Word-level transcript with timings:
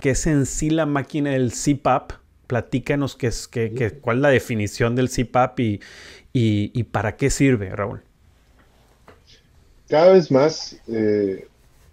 qué 0.00 0.10
es 0.10 0.26
en 0.26 0.46
sí 0.46 0.70
la 0.70 0.86
máquina 0.86 1.30
del 1.30 1.52
CPAP. 1.52 2.12
Platícanos 2.46 3.14
qué 3.14 3.26
es, 3.26 3.46
qué, 3.46 3.98
cuál 4.00 4.18
es 4.18 4.22
la 4.22 4.30
definición 4.30 4.96
del 4.96 5.10
CPAP 5.10 5.60
y, 5.60 5.80
y, 6.32 6.82
para 6.84 7.16
qué 7.16 7.28
sirve, 7.30 7.70
Raúl. 7.74 8.00
Cada 9.88 10.12
vez 10.12 10.30
más 10.30 10.80
eh, 10.86 11.46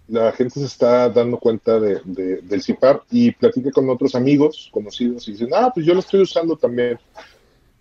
la 0.08 0.32
gente 0.32 0.60
se 0.60 0.66
está 0.66 1.08
dando 1.08 1.38
cuenta 1.38 1.80
de, 1.80 2.00
del 2.04 2.62
CPAP 2.62 3.02
y 3.10 3.32
platica 3.32 3.70
con 3.70 3.90
otros 3.90 4.14
amigos, 4.14 4.68
conocidos, 4.72 5.28
y 5.28 5.32
dicen, 5.32 5.48
ah, 5.52 5.70
pues 5.74 5.84
yo 5.84 5.94
lo 5.94 6.00
estoy 6.00 6.22
usando 6.22 6.56
también. 6.56 6.98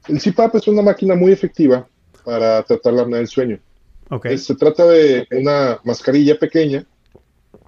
El 0.07 0.19
CPAP 0.19 0.55
es 0.55 0.67
una 0.67 0.81
máquina 0.81 1.15
muy 1.15 1.31
efectiva 1.31 1.87
para 2.23 2.63
tratar 2.63 2.93
la 2.93 3.03
apnea 3.03 3.19
del 3.19 3.27
sueño. 3.27 3.59
Okay. 4.09 4.37
Se 4.37 4.55
trata 4.55 4.85
de 4.85 5.27
una 5.31 5.79
mascarilla 5.83 6.37
pequeña, 6.37 6.85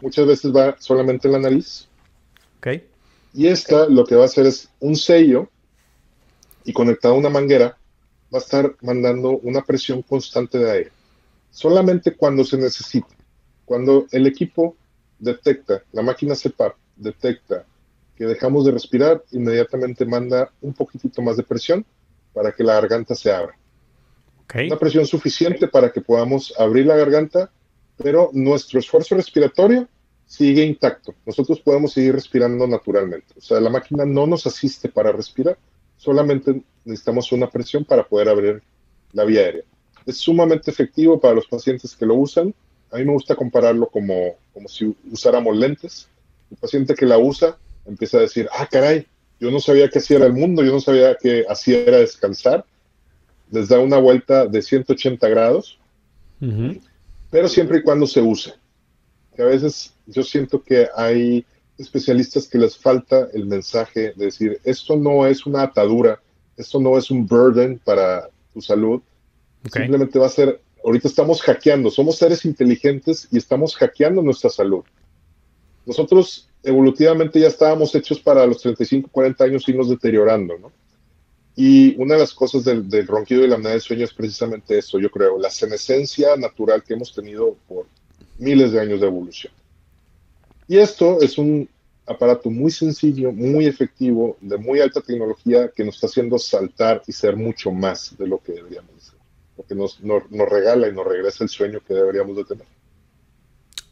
muchas 0.02 0.28
veces 0.28 0.52
va 0.56 0.76
solamente 0.80 1.28
en 1.28 1.34
la 1.34 1.40
nariz. 1.40 1.87
Okay. 2.60 2.88
Y 3.34 3.48
esta 3.48 3.88
lo 3.88 4.06
que 4.06 4.16
va 4.16 4.24
a 4.24 4.26
hacer 4.26 4.46
es 4.46 4.70
un 4.80 4.96
sello 4.96 5.50
y 6.64 6.74
conectado 6.74 7.14
a 7.14 7.18
una 7.18 7.30
manguera 7.30 7.78
va 8.34 8.40
a 8.40 8.42
estar 8.42 8.76
mandando 8.82 9.38
una 9.40 9.64
presión 9.64 10.02
constante 10.02 10.58
de 10.58 10.72
aire. 10.72 10.92
Solamente 11.52 12.16
cuando 12.16 12.44
se 12.44 12.58
necesita. 12.58 13.08
Cuando 13.66 14.06
el 14.12 14.28
equipo 14.28 14.76
detecta, 15.20 15.84
la 15.92 16.02
máquina 16.02 16.36
CPAP 16.36 16.76
detecta 16.96 17.66
que 18.16 18.26
dejamos 18.26 18.66
de 18.66 18.72
respirar, 18.72 19.24
inmediatamente 19.32 20.06
manda 20.06 20.52
un 20.62 20.74
poquitito 20.74 21.22
más 21.22 21.38
de 21.38 21.44
presión 21.44 21.86
para 22.34 22.52
que 22.52 22.64
la 22.64 22.74
garganta 22.74 23.14
se 23.14 23.32
abra. 23.32 23.58
Una 24.54 24.80
presión 24.80 25.06
suficiente 25.06 25.68
para 25.68 25.92
que 25.92 26.02
podamos 26.02 26.54
abrir 26.58 26.86
la 26.86 26.96
garganta, 26.96 27.52
pero 27.98 28.30
nuestro 28.34 28.80
esfuerzo 28.80 29.16
respiratorio 29.16 29.88
sigue 30.28 30.64
intacto. 30.64 31.16
Nosotros 31.26 31.60
podemos 31.60 31.94
seguir 31.94 32.14
respirando 32.14 32.68
naturalmente. 32.68 33.34
O 33.38 33.42
sea, 33.42 33.60
la 33.60 33.70
máquina 33.70 34.06
no 34.06 34.28
nos 34.28 34.46
asiste 34.46 34.90
para 34.90 35.12
respirar, 35.12 35.58
solamente 35.98 36.62
necesitamos 36.86 37.32
una 37.32 37.50
presión 37.50 37.84
para 37.84 38.08
poder 38.08 38.30
abrir 38.30 38.62
la 39.14 39.24
vía 39.24 39.42
aérea. 39.42 39.64
Es 40.06 40.18
sumamente 40.18 40.70
efectivo 40.70 41.20
para 41.20 41.34
los 41.34 41.48
pacientes 41.48 41.96
que 41.96 42.06
lo 42.06 42.16
usan. 42.16 42.54
A 42.92 42.98
mí 42.98 43.06
me 43.06 43.14
gusta 43.14 43.36
compararlo 43.36 43.88
como, 43.88 44.36
como 44.54 44.68
si 44.68 44.96
usáramos 45.12 45.58
lentes. 45.58 46.08
El 46.52 46.58
paciente 46.58 46.94
que 46.94 47.06
la 47.06 47.18
usa 47.18 47.58
empieza 47.86 48.18
a 48.18 48.22
decir, 48.22 48.48
ah, 48.54 48.68
caray, 48.70 49.08
yo 49.40 49.50
no 49.50 49.60
sabía 49.60 49.90
que 49.90 50.00
así 50.00 50.14
era 50.14 50.26
el 50.26 50.34
mundo, 50.34 50.64
yo 50.64 50.72
no 50.72 50.80
sabía 50.80 51.16
que 51.16 51.46
así 51.50 51.74
era 51.74 51.98
descansar 51.98 52.66
les 53.52 53.70
da 53.70 53.80
una 53.80 53.98
vuelta 53.98 54.46
de 54.46 54.62
180 54.62 55.28
grados, 55.30 55.80
pero 57.32 57.48
siempre 57.48 57.80
y 57.80 57.84
cuando 57.84 58.08
se 58.08 58.22
use. 58.22 58.54
Que 59.38 59.44
a 59.44 59.46
veces 59.46 59.94
yo 60.08 60.24
siento 60.24 60.64
que 60.64 60.88
hay 60.96 61.46
especialistas 61.78 62.48
que 62.48 62.58
les 62.58 62.76
falta 62.76 63.30
el 63.34 63.46
mensaje 63.46 64.14
de 64.16 64.26
decir, 64.26 64.60
esto 64.64 64.96
no 64.96 65.28
es 65.28 65.46
una 65.46 65.62
atadura, 65.62 66.20
esto 66.58 66.80
no 66.80 66.98
es 66.98 67.12
un 67.12 67.28
burden 67.28 67.80
para 67.86 68.32
tu 68.52 68.62
salud, 68.62 69.00
simplemente 69.72 70.18
va 70.18 70.26
a 70.26 70.30
ser, 70.30 70.60
ahorita 70.84 71.08
estamos 71.08 71.40
hackeando, 71.44 71.92
somos 71.92 72.18
seres 72.18 72.46
inteligentes 72.46 73.28
y 73.32 73.38
estamos 73.38 73.76
hackeando 73.76 74.24
nuestra 74.24 74.50
salud. 74.50 74.84
Nosotros 75.86 76.50
evolutivamente 76.64 77.40
ya 77.40 77.48
estábamos 77.48 77.94
hechos 77.94 78.20
para 78.20 78.44
los 78.48 78.60
35, 78.62 79.10
40 79.12 79.44
años 79.44 79.70
irnos 79.70 79.88
deteriorando, 79.88 80.58
¿no? 80.58 80.72
Y 81.56 81.96
una 82.02 82.16
de 82.16 82.22
las 82.22 82.34
cosas 82.34 82.64
del, 82.64 83.08
ronquido 83.08 83.44
y 83.44 83.48
la 83.48 83.56
apnea 83.56 83.72
del 83.72 83.82
sueño 83.82 84.04
es 84.04 84.14
precisamente 84.14 84.80
eso, 84.80 85.00
yo 85.00 85.10
creo, 85.12 85.40
la 85.40 85.52
senescencia 85.52 86.36
natural 86.36 86.84
que 86.84 86.96
hemos 86.96 87.14
tenido 87.14 87.56
por 87.68 87.86
miles 88.38 88.72
de 88.72 88.80
años 88.80 89.02
de 89.02 89.08
evolución. 89.08 89.54
Y 90.68 90.78
esto 90.78 91.22
es 91.22 91.38
un 91.38 91.70
aparato 92.06 92.50
muy 92.50 92.72
sencillo, 92.72 93.32
muy 93.32 93.66
efectivo, 93.66 94.38
de 94.42 94.58
muy 94.58 94.80
alta 94.80 95.02
tecnología, 95.02 95.70
que 95.76 95.84
nos 95.84 95.96
está 95.96 96.08
haciendo 96.08 96.38
saltar 96.38 97.02
y 97.08 97.12
ser 97.12 97.36
mucho 97.36 97.72
más 97.72 98.16
de 98.18 98.28
lo 98.28 98.40
que 98.40 98.54
deberíamos 98.54 98.92
ser. 98.98 99.20
Porque 99.56 99.76
nos, 99.76 100.02
nos, 100.02 100.30
nos 100.32 100.50
regala 100.50 100.88
y 100.88 100.94
nos 100.94 101.06
regresa 101.06 101.44
el 101.44 101.50
sueño 101.50 101.80
que 101.86 101.94
deberíamos 101.94 102.38
de 102.38 102.46
tener. 102.46 102.66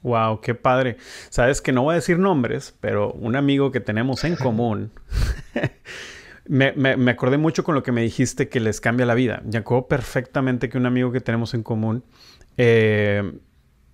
Wow, 0.02 0.40
qué 0.40 0.53
padre. 0.53 0.97
Sabes 1.30 1.62
que 1.62 1.72
no 1.72 1.84
voy 1.84 1.94
a 1.94 1.96
decir 1.96 2.20
nombres, 2.20 2.75
pero 2.80 3.12
un 3.14 3.36
amigo 3.36 3.72
que 3.72 3.80
tenemos 3.80 4.24
en 4.24 4.36
común 4.36 4.91
Me, 6.47 6.74
me, 6.74 7.09
acordé 7.12 7.38
mucho 7.38 7.64
con 7.64 7.74
lo 7.74 7.81
que 7.81 7.91
me 7.91 8.03
dijiste 8.03 8.50
que 8.50 8.59
les 8.59 8.80
cambia 8.80 9.06
la 9.08 9.16
vida. 9.16 9.41
Ya 9.46 9.62
acuerdo 9.62 9.88
perfectamente 9.88 10.70
que 10.70 10.78
un 10.78 10.86
amigo 10.86 11.12
que 11.12 11.20
tenemos 11.20 11.56
en 11.56 11.64
común 11.64 12.03
eh, 12.58 13.34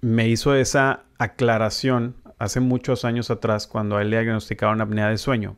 me 0.01 0.27
hizo 0.27 0.55
esa 0.55 1.05
aclaración 1.17 2.15
hace 2.39 2.59
muchos 2.59 3.05
años 3.05 3.29
atrás 3.29 3.67
cuando 3.67 3.97
a 3.97 4.01
él 4.01 4.09
le 4.09 4.21
diagnosticaron 4.21 4.81
apnea 4.81 5.09
de 5.09 5.17
sueño 5.17 5.57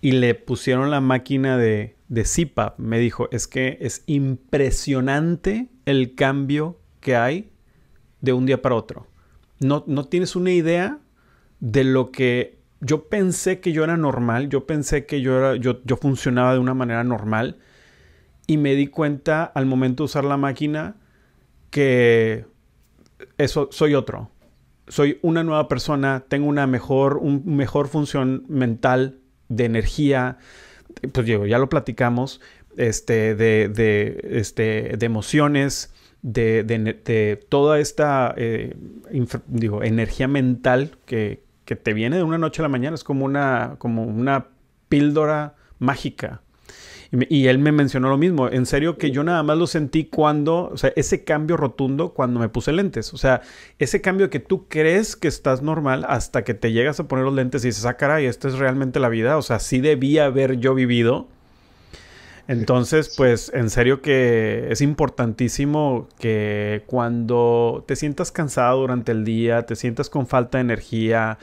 y 0.00 0.12
le 0.12 0.34
pusieron 0.34 0.90
la 0.90 1.00
máquina 1.00 1.56
de, 1.56 1.96
de 2.08 2.24
CPAP. 2.24 2.78
Me 2.78 2.98
dijo, 2.98 3.28
es 3.30 3.46
que 3.46 3.78
es 3.80 4.02
impresionante 4.06 5.68
el 5.84 6.14
cambio 6.14 6.78
que 7.00 7.16
hay 7.16 7.50
de 8.20 8.32
un 8.32 8.46
día 8.46 8.60
para 8.60 8.74
otro. 8.74 9.06
No, 9.60 9.84
no 9.86 10.04
tienes 10.06 10.36
una 10.36 10.50
idea 10.50 10.98
de 11.60 11.84
lo 11.84 12.10
que 12.10 12.58
yo 12.80 13.08
pensé 13.08 13.60
que 13.60 13.72
yo 13.72 13.84
era 13.84 13.96
normal, 13.96 14.48
yo 14.48 14.66
pensé 14.66 15.06
que 15.06 15.20
yo, 15.20 15.38
era, 15.38 15.56
yo, 15.56 15.80
yo 15.84 15.96
funcionaba 15.96 16.52
de 16.52 16.58
una 16.58 16.74
manera 16.74 17.04
normal 17.04 17.58
y 18.46 18.58
me 18.58 18.74
di 18.74 18.88
cuenta 18.88 19.44
al 19.44 19.64
momento 19.64 20.02
de 20.02 20.06
usar 20.06 20.24
la 20.24 20.36
máquina 20.36 20.96
que 21.70 22.46
eso 23.38 23.68
soy 23.70 23.94
otro. 23.94 24.30
Soy 24.88 25.18
una 25.22 25.42
nueva 25.42 25.66
persona, 25.68 26.24
tengo 26.28 26.46
una 26.46 26.66
mejor, 26.66 27.16
un 27.16 27.42
mejor 27.56 27.88
función 27.88 28.44
mental, 28.48 29.20
de 29.48 29.64
energía, 29.64 30.38
pues 31.12 31.26
ya 31.26 31.58
lo 31.58 31.68
platicamos, 31.68 32.40
este, 32.76 33.34
de, 33.34 33.68
de, 33.68 34.20
este, 34.38 34.96
de 34.96 35.06
emociones, 35.06 35.92
de, 36.22 36.64
de, 36.64 37.36
toda 37.48 37.78
esta 37.80 38.34
eh, 38.36 38.74
digo, 39.46 39.82
energía 39.82 40.26
mental 40.26 40.96
que, 41.04 41.42
que 41.66 41.76
te 41.76 41.92
viene 41.92 42.16
de 42.16 42.22
una 42.22 42.38
noche 42.38 42.62
a 42.62 42.64
la 42.64 42.70
mañana, 42.70 42.94
es 42.94 43.04
como 43.04 43.24
una, 43.24 43.76
como 43.78 44.04
una 44.04 44.48
píldora 44.88 45.54
mágica. 45.78 46.40
Y, 47.28 47.46
él 47.46 47.58
me 47.58 47.70
mencionó 47.70 48.08
lo 48.08 48.18
mismo, 48.18 48.48
en 48.48 48.66
serio 48.66 48.98
que 48.98 49.10
yo 49.10 49.22
nada 49.22 49.42
más 49.42 49.56
lo 49.56 49.66
sentí 49.66 50.04
cuando, 50.04 50.70
o 50.72 50.76
sea, 50.76 50.92
ese 50.96 51.22
cambio 51.22 51.56
rotundo 51.56 52.12
cuando 52.12 52.40
me 52.40 52.48
puse 52.48 52.72
lentes, 52.72 53.14
o 53.14 53.18
sea, 53.18 53.42
ese 53.78 54.00
cambio 54.00 54.30
que 54.30 54.40
tú 54.40 54.66
crees 54.68 55.14
que 55.14 55.28
estás 55.28 55.62
normal 55.62 56.04
hasta 56.08 56.42
que 56.42 56.54
te 56.54 56.72
llegas 56.72 56.98
a 56.98 57.06
poner 57.06 57.24
los 57.24 57.34
lentes 57.34 57.64
y 57.64 57.68
dices, 57.68 57.84
ah, 57.84 57.96
caray, 57.96 58.26
esta 58.26 58.48
es 58.48 58.54
realmente 58.54 58.98
la 58.98 59.08
vida, 59.08 59.36
o 59.36 59.42
sea, 59.42 59.60
sí 59.60 59.80
debía 59.80 60.26
haber 60.26 60.58
yo 60.58 60.74
vivido. 60.74 61.28
Entonces, 62.46 63.14
pues 63.16 63.50
en 63.54 63.70
serio 63.70 64.02
que 64.02 64.66
es 64.70 64.82
importantísimo 64.82 66.08
que 66.18 66.82
cuando 66.86 67.84
te 67.86 67.96
sientas 67.96 68.32
cansado 68.32 68.80
durante 68.80 69.12
el 69.12 69.24
día, 69.24 69.64
te 69.64 69.76
sientas 69.76 70.10
con 70.10 70.26
falta 70.26 70.58
de 70.58 70.62
energía, 70.62 71.38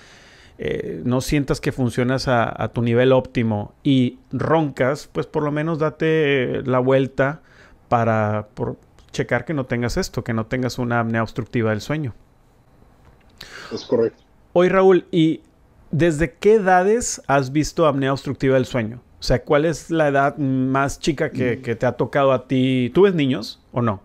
eh, 0.64 1.02
no 1.06 1.22
sientas 1.22 1.60
que 1.60 1.72
funcionas 1.72 2.28
a, 2.28 2.70
tu 2.72 2.84
nivel 2.84 3.14
óptimo 3.14 3.74
y 3.82 4.20
roncas, 4.32 5.10
pues 5.12 5.26
por 5.26 5.42
lo 5.42 5.52
menos 5.52 5.80
date 5.80 6.62
la 6.62 6.78
vuelta 6.78 7.42
para 7.90 8.48
checar 9.12 9.44
que 9.44 9.56
no 9.56 9.66
tengas 9.66 9.98
esto, 9.98 10.24
que 10.24 10.34
no 10.34 10.46
tengas 10.46 10.78
una 10.78 11.00
apnea 11.00 11.24
obstructiva 11.24 11.72
del 11.72 11.82
sueño. 11.82 12.14
Es 13.74 13.86
correcto. 13.86 14.22
Hoy 14.54 14.70
Raúl, 14.70 15.08
¿y 15.10 15.42
desde 15.90 16.36
qué 16.36 16.54
edades 16.54 17.24
has 17.26 17.52
visto 17.52 17.88
apnea 17.88 18.14
obstructiva 18.14 18.54
del 18.54 18.68
sueño? 18.68 19.02
O 19.20 19.24
sea, 19.24 19.44
¿cuál 19.44 19.66
es 19.66 19.90
la 19.90 20.10
edad 20.10 20.38
más 20.38 21.00
chica 21.00 21.32
que, 21.32 21.58
mm. 21.58 21.76
te 21.76 21.86
ha 21.88 21.94
tocado 21.94 22.34
a 22.34 22.48
ti? 22.48 22.92
¿Tú 22.94 23.02
ves 23.02 23.16
niños 23.16 23.60
o 23.72 23.82
no? 23.82 24.04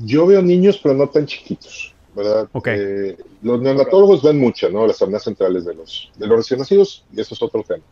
Yo 0.00 0.26
veo 0.26 0.42
niños, 0.42 0.80
pero 0.82 0.96
no 0.96 1.08
tan 1.08 1.26
chiquitos, 1.26 1.93
¿verdad? 2.14 2.48
Eh, 2.66 3.16
los 3.42 3.60
neonatólogos 3.60 4.22
ven 4.22 4.38
mucho, 4.38 4.70
¿no? 4.70 4.86
Las 4.86 5.02
apneas 5.02 5.24
centrales 5.24 5.64
de 5.64 5.74
los, 5.74 6.10
de 6.16 6.26
los 6.26 6.38
recién 6.38 6.60
nacidos, 6.60 7.04
y 7.12 7.20
eso 7.20 7.34
es 7.34 7.42
otro 7.42 7.62
tema. 7.62 7.84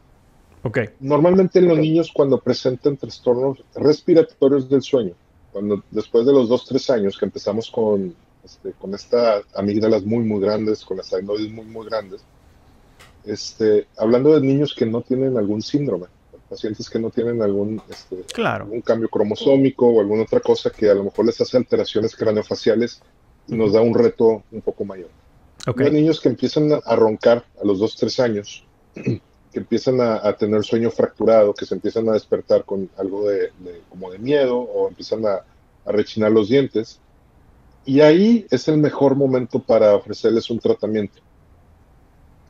Okay. 0.65 0.91
Normalmente 1.01 1.59
en 1.59 1.69
los 1.69 1.79
niños 1.79 2.11
cuando 2.15 2.39
presentan 2.39 2.97
trastornos 2.97 3.65
respiratorios 3.75 4.69
del 4.69 4.83
sueño, 4.83 5.15
cuando 5.53 5.83
después 5.91 6.25
de 6.25 6.33
los 6.33 6.49
2, 6.49 6.67
3 6.67 6.91
años 6.91 7.19
que 7.19 7.25
empezamos 7.25 7.71
con, 7.71 8.15
este, 8.45 8.73
con 8.73 8.95
estas 8.95 9.45
amígdalas 9.55 10.05
muy, 10.05 10.25
muy 10.25 10.41
grandes, 10.41 10.85
con 10.85 10.97
las 10.99 11.13
adenoides 11.13 11.51
muy, 11.51 11.65
muy 11.65 11.87
grandes, 11.87 12.23
este, 13.25 13.87
hablando 13.97 14.35
de 14.35 14.47
niños 14.47 14.75
que 14.75 14.87
no 14.87 15.03
tienen 15.03 15.37
algún 15.37 15.63
síndrome, 15.63 16.07
pacientes 16.49 16.91
que 16.91 16.99
no 16.99 17.11
tienen 17.11 17.41
algún, 17.43 17.81
este, 17.89 18.25
cambio 18.83 19.09
cromosómico 19.09 19.87
o 19.87 20.01
alguna 20.01 20.25
otra 20.25 20.41
cosa 20.41 20.71
que 20.71 20.91
a 20.91 20.95
lo 20.95 21.05
mejor 21.05 21.25
les 21.25 21.41
hace 21.41 21.57
alteraciones 21.57 22.15
craneofaciales 22.15 23.01
nos 23.49 23.73
da 23.73 23.81
un 23.81 23.95
reto 23.95 24.43
un 24.51 24.61
poco 24.61 24.85
mayor. 24.85 25.11
Hay 25.67 25.91
niños 25.91 26.21
que 26.21 26.29
empiezan 26.29 26.71
a 26.85 26.97
roncar 26.97 27.45
a 27.61 27.65
los 27.65 27.79
2, 27.79 27.97
3 27.97 28.21
años, 28.21 28.65
que 28.95 29.21
empiezan 29.59 30.01
a, 30.01 30.33
tener 30.37 30.65
sueño 30.65 30.91
fracturado, 30.91 31.55
que 31.55 31.67
se 31.67 31.75
empiezan 31.75 32.09
a 32.09 32.13
despertar 32.13 32.65
con 32.65 32.89
algo 32.97 33.29
de, 33.29 33.51
como 33.89 34.11
de 34.11 34.19
miedo 34.19 34.59
o 34.59 34.89
empiezan 34.89 35.25
a, 35.27 35.45
a 35.85 35.93
rechinar 35.93 36.33
los 36.33 36.49
dientes. 36.49 36.99
Y 37.85 38.01
ahí 38.01 38.47
es 38.51 38.67
el 38.69 38.79
mejor 38.79 39.15
momento 39.15 39.61
para 39.61 39.95
ofrecerles 39.95 40.51
un 40.51 40.59
tratamiento 40.59 41.21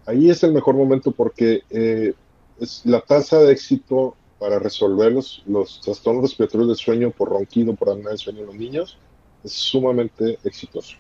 ahí 0.07 0.31
es 0.31 0.43
el 0.43 0.53
mejor 0.53 0.75
momento 0.75 1.13
porque 1.13 1.63
eh, 1.71 2.15
es 2.61 2.83
la 2.85 3.01
tasa 3.01 3.41
de 3.41 3.53
éxito 3.53 4.17
para 4.39 4.59
resolver 4.59 5.13
los, 5.13 5.43
los 5.47 5.81
trastornos 5.81 6.23
respiratorios 6.23 6.69
del 6.69 6.77
sueño 6.77 7.11
por 7.11 7.29
ronquido, 7.29 7.75
por 7.75 7.91
apnea 7.91 8.09
del 8.09 8.19
sueño 8.19 8.41
en 8.41 8.47
los 8.47 8.57
niños, 8.57 8.99
sumamente 9.45 10.39
exitoso. 10.45 10.97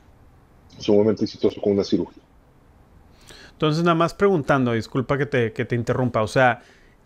Sumamente 0.78 1.24
exitoso 1.24 1.60
con 1.60 1.72
una 1.72 1.84
cirugía. 1.84 2.22
Entonces, 3.52 3.84
nada 3.84 3.94
más 3.94 4.14
preguntando, 4.14 4.72
disculpa 4.72 5.18
que 5.18 5.26
te, 5.26 5.52
que 5.52 5.64
te 5.64 5.76
interrumpa, 5.76 6.22
o 6.22 6.28
sea, 6.28 6.62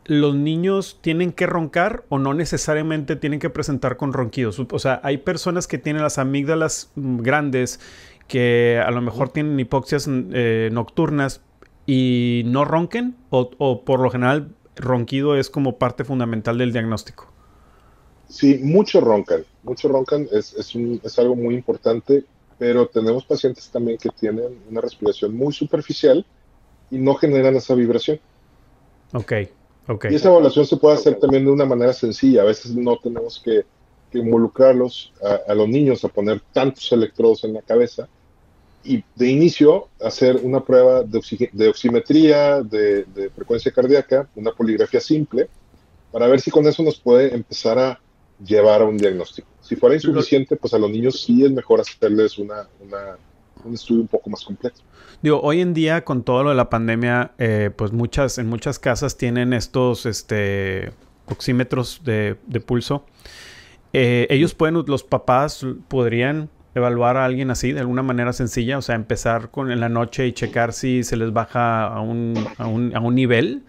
¿los 0.06 0.34
niños 0.34 0.98
tienen 1.02 1.32
que 1.32 1.46
roncar 1.46 2.04
o 2.08 2.18
no 2.18 2.32
necesariamente 2.32 3.16
tienen 3.16 3.40
que 3.40 3.50
presentar 3.50 3.96
con 3.96 4.12
ronquidos? 4.12 4.58
O 4.58 4.78
sea, 4.78 5.00
hay 5.02 5.18
personas 5.18 5.66
que 5.66 5.78
tienen 5.78 6.02
las 6.02 6.18
amígdalas 6.18 6.90
mm, 6.94 7.18
grandes 7.18 7.80
que 8.28 8.82
a 8.84 8.90
lo 8.90 9.00
mejor 9.02 9.28
tienen 9.28 9.58
hipoxias 9.60 10.08
eh, 10.08 10.70
nocturnas 10.72 11.42
y 11.86 12.42
no 12.46 12.64
ronquen 12.64 13.16
o, 13.30 13.50
o, 13.58 13.84
por 13.84 14.00
lo 14.00 14.10
general 14.10 14.54
ronquido 14.76 15.36
es 15.36 15.50
como 15.50 15.78
parte 15.78 16.04
fundamental 16.04 16.58
del 16.58 16.72
diagnóstico. 16.72 17.32
Sí, 18.28 18.58
mucho 18.62 19.00
roncan, 19.00 19.44
mucho 19.66 19.88
roncan, 19.88 20.28
es, 20.32 20.54
es, 20.54 20.74
un, 20.74 21.00
es 21.04 21.18
algo 21.18 21.36
muy 21.36 21.54
importante, 21.54 22.24
pero 22.58 22.86
tenemos 22.86 23.24
pacientes 23.24 23.68
también 23.70 23.98
que 23.98 24.08
tienen 24.08 24.58
una 24.70 24.80
respiración 24.80 25.36
muy 25.36 25.52
superficial 25.52 26.24
y 26.90 26.98
no 26.98 27.14
generan 27.14 27.56
esa 27.56 27.74
vibración. 27.74 28.18
Ok, 29.12 29.32
ok. 29.88 30.06
Y 30.10 30.14
esa 30.14 30.30
evaluación 30.30 30.66
se 30.66 30.76
puede 30.76 30.96
hacer 30.96 31.18
también 31.18 31.44
de 31.44 31.50
una 31.50 31.64
manera 31.64 31.92
sencilla. 31.92 32.42
A 32.42 32.46
veces 32.46 32.74
no 32.74 32.96
tenemos 32.96 33.40
que, 33.44 33.64
que 34.10 34.18
involucrarlos 34.18 35.12
a, 35.22 35.52
a, 35.52 35.54
los 35.54 35.68
niños 35.68 36.04
a 36.04 36.08
poner 36.08 36.40
tantos 36.52 36.90
electrodos 36.92 37.44
en 37.44 37.54
la 37.54 37.62
cabeza, 37.62 38.08
y 38.86 39.02
de 39.16 39.28
inicio 39.28 39.88
hacer 40.00 40.36
una 40.42 40.64
prueba 40.64 41.02
de, 41.02 41.20
de 41.52 41.68
oximetría, 41.68 42.62
de, 42.62 43.04
de, 43.04 43.30
frecuencia 43.30 43.72
cardíaca, 43.72 44.28
una 44.36 44.52
poligrafía 44.52 45.00
simple, 45.00 45.48
para 46.12 46.28
ver 46.28 46.40
si 46.40 46.50
con 46.50 46.66
eso 46.66 46.82
nos 46.82 46.98
puede 46.98 47.34
empezar 47.34 47.78
a 47.78 48.00
llevar 48.44 48.82
a 48.82 48.84
un 48.84 48.96
diagnóstico. 48.96 49.48
Si 49.66 49.76
fuera 49.76 49.94
insuficiente, 49.94 50.56
pues 50.56 50.74
a 50.74 50.78
los 50.78 50.90
niños 50.90 51.22
sí 51.22 51.44
es 51.44 51.50
mejor 51.50 51.80
hacerles 51.80 52.38
una, 52.38 52.68
una, 52.80 53.16
un 53.64 53.74
estudio 53.74 54.02
un 54.02 54.08
poco 54.08 54.30
más 54.30 54.44
completo. 54.44 54.80
Digo, 55.22 55.40
hoy 55.42 55.60
en 55.60 55.74
día 55.74 56.04
con 56.04 56.22
todo 56.22 56.44
lo 56.44 56.50
de 56.50 56.56
la 56.56 56.70
pandemia, 56.70 57.32
eh, 57.38 57.70
pues 57.74 57.92
muchas, 57.92 58.38
en 58.38 58.46
muchas 58.48 58.78
casas 58.78 59.16
tienen 59.16 59.52
estos 59.52 60.06
este, 60.06 60.92
oxímetros 61.26 62.02
de, 62.04 62.36
de 62.46 62.60
pulso. 62.60 63.04
Eh, 63.92 64.26
ellos 64.30 64.54
pueden, 64.54 64.84
los 64.86 65.02
papás 65.02 65.66
podrían 65.88 66.50
evaluar 66.76 67.16
a 67.16 67.24
alguien 67.24 67.50
así 67.50 67.72
de 67.72 67.80
alguna 67.80 68.02
manera 68.02 68.32
sencilla? 68.32 68.78
O 68.78 68.82
sea, 68.82 68.94
empezar 68.94 69.50
con 69.50 69.72
en 69.72 69.80
la 69.80 69.88
noche 69.88 70.26
y 70.26 70.32
checar 70.32 70.72
si 70.72 71.02
se 71.02 71.16
les 71.16 71.32
baja 71.32 71.86
a 71.86 72.00
un, 72.00 72.34
a 72.58 72.66
un, 72.66 72.94
a 72.94 73.00
un 73.00 73.14
nivel 73.14 73.64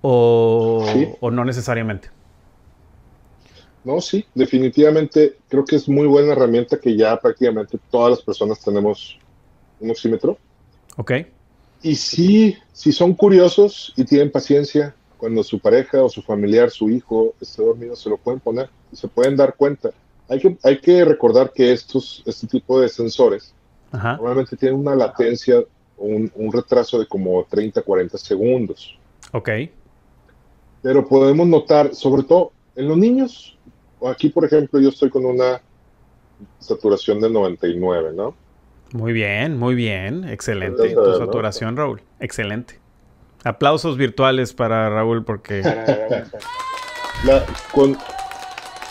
o, 0.00 0.86
sí. 0.92 1.08
o, 1.20 1.30
no 1.30 1.44
necesariamente. 1.44 2.08
No, 3.84 4.00
sí, 4.00 4.24
definitivamente 4.34 5.36
creo 5.48 5.64
que 5.64 5.76
es 5.76 5.88
muy 5.88 6.06
buena 6.06 6.32
herramienta 6.32 6.78
que 6.78 6.96
ya 6.96 7.18
prácticamente 7.18 7.78
todas 7.90 8.10
las 8.10 8.22
personas 8.22 8.60
tenemos 8.60 9.18
un 9.80 9.90
oxímetro. 9.90 10.36
Ok. 10.96 11.12
Y 11.82 11.94
sí, 11.94 12.56
si 12.72 12.92
son 12.92 13.14
curiosos 13.14 13.92
y 13.96 14.04
tienen 14.04 14.32
paciencia, 14.32 14.94
cuando 15.16 15.42
su 15.42 15.58
pareja 15.58 16.02
o 16.02 16.08
su 16.08 16.22
familiar, 16.22 16.70
su 16.70 16.90
hijo 16.90 17.34
esté 17.40 17.62
dormido, 17.62 17.96
se 17.96 18.10
lo 18.10 18.16
pueden 18.16 18.40
poner 18.40 18.68
y 18.92 18.96
se 18.96 19.08
pueden 19.08 19.36
dar 19.36 19.54
cuenta 19.54 19.90
hay 20.28 20.38
que, 20.38 20.58
hay 20.62 20.78
que 20.78 21.04
recordar 21.04 21.52
que 21.52 21.72
estos, 21.72 22.22
este 22.26 22.46
tipo 22.46 22.80
de 22.80 22.88
sensores 22.88 23.54
Ajá. 23.90 24.16
normalmente 24.16 24.56
tienen 24.56 24.78
una 24.78 24.94
latencia 24.94 25.60
o 25.96 26.04
un, 26.04 26.30
un, 26.34 26.52
retraso 26.52 26.98
de 26.98 27.06
como 27.06 27.44
30, 27.44 27.82
40 27.82 28.18
segundos. 28.18 28.96
Ok. 29.32 29.48
Pero 30.82 31.08
podemos 31.08 31.46
notar, 31.48 31.94
sobre 31.94 32.22
todo 32.22 32.52
en 32.76 32.88
los 32.88 32.96
niños, 32.96 33.57
aquí 34.06 34.28
por 34.28 34.44
ejemplo 34.44 34.80
yo 34.80 34.90
estoy 34.90 35.10
con 35.10 35.24
una 35.24 35.60
saturación 36.58 37.20
de 37.20 37.30
99, 37.30 38.12
¿no? 38.14 38.34
Muy 38.92 39.12
bien, 39.12 39.58
muy 39.58 39.74
bien, 39.74 40.24
excelente. 40.24 40.94
Tu 40.94 41.18
saturación, 41.18 41.74
¿no? 41.74 41.82
Raúl, 41.82 42.00
excelente. 42.20 42.78
Aplausos 43.44 43.96
virtuales 43.96 44.54
para 44.54 44.88
Raúl 44.88 45.24
porque... 45.24 45.62
La, 47.24 47.44
con, 47.72 47.98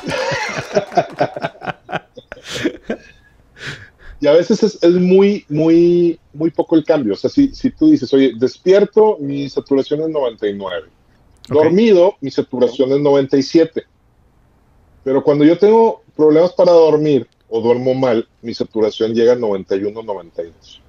y 4.20 4.28
a 4.28 4.34
veces 4.34 4.62
es, 4.64 4.78
es, 4.82 4.94
muy, 4.94 5.46
muy, 5.50 6.20
muy 6.34 6.50
poco 6.52 6.76
el 6.76 6.84
cambio. 6.84 7.14
O 7.14 7.16
sea, 7.16 7.30
si, 7.30 7.54
si 7.54 7.70
tú 7.72 7.92
dices, 7.92 8.14
oye, 8.14 8.34
despierto, 8.38 9.18
mi 9.20 9.48
saturación 9.50 10.02
es 10.02 10.10
99. 10.10 10.90
Okay. 11.50 11.50
Dormido, 11.50 12.16
mi 12.22 12.30
saturación 12.32 12.92
es 12.92 13.00
97. 13.00 13.86
Pero 15.08 15.24
cuando 15.24 15.46
yo 15.46 15.58
tengo 15.58 16.04
problemas 16.18 16.52
para 16.52 16.74
dormir 16.74 17.30
o 17.48 17.62
duermo 17.62 17.94
mal, 17.94 18.28
mi 18.42 18.54
saturación 18.54 19.14
llega 19.14 19.32
a 19.32 19.36
91, 19.38 20.04
92. 20.04 20.82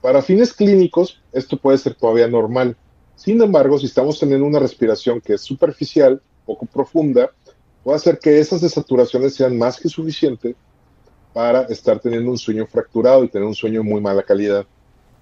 Para 0.00 0.22
fines 0.22 0.52
clínicos, 0.52 1.22
esto 1.32 1.56
puede 1.56 1.78
ser 1.78 1.94
todavía 1.94 2.26
normal. 2.26 2.76
Sin 3.14 3.40
embargo, 3.40 3.78
si 3.78 3.86
estamos 3.86 4.18
teniendo 4.18 4.44
una 4.44 4.58
respiración 4.58 5.20
que 5.20 5.34
es 5.34 5.42
superficial, 5.42 6.20
poco 6.44 6.66
profunda, 6.66 7.30
puede 7.84 7.94
hacer 7.94 8.18
que 8.18 8.40
esas 8.40 8.60
desaturaciones 8.60 9.36
sean 9.36 9.56
más 9.56 9.78
que 9.78 9.88
suficientes 9.88 10.56
para 11.32 11.62
estar 11.66 12.00
teniendo 12.00 12.32
un 12.32 12.38
sueño 12.38 12.66
fracturado 12.66 13.22
y 13.22 13.28
tener 13.28 13.46
un 13.46 13.54
sueño 13.54 13.84
de 13.84 13.88
muy 13.88 14.00
mala 14.00 14.24
calidad. 14.24 14.66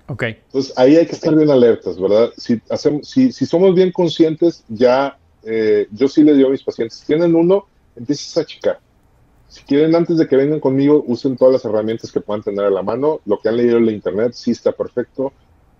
Ok. 0.09 0.23
Entonces 0.23 0.73
ahí 0.79 0.97
hay 0.97 1.05
que 1.05 1.13
estar 1.13 1.37
bien 1.37 1.51
alertas, 1.51 2.01
¿verdad? 2.01 2.31
Si, 2.39 2.63
hacemos, 2.71 3.07
si, 3.07 3.31
si 3.31 3.45
somos 3.45 3.75
bien 3.75 3.93
conscientes, 3.93 4.65
ya 4.71 5.19
eh, 5.43 5.87
yo 5.91 6.09
sí 6.09 6.23
le 6.23 6.33
digo 6.33 6.49
a 6.49 6.53
mis 6.53 6.63
pacientes, 6.63 7.05
tienen 7.07 7.35
uno, 7.35 7.67
empiezas 7.97 8.37
a 8.39 8.45
checar. 8.45 8.81
Si 9.49 9.63
quieren, 9.65 9.95
antes 9.95 10.17
de 10.17 10.27
que 10.27 10.37
vengan 10.37 10.61
conmigo, 10.61 11.05
usen 11.07 11.37
todas 11.37 11.53
las 11.53 11.65
herramientas 11.65 12.11
que 12.11 12.21
puedan 12.21 12.43
tener 12.43 12.65
a 12.65 12.71
la 12.71 12.83
mano. 12.83 13.21
Lo 13.27 13.39
que 13.39 13.51
han 13.51 13.59
leído 13.59 13.77
en 13.77 13.87
la 13.87 13.93
internet 13.93 14.33
sí 14.33 14.53
está 14.53 14.73
perfecto. 14.73 15.33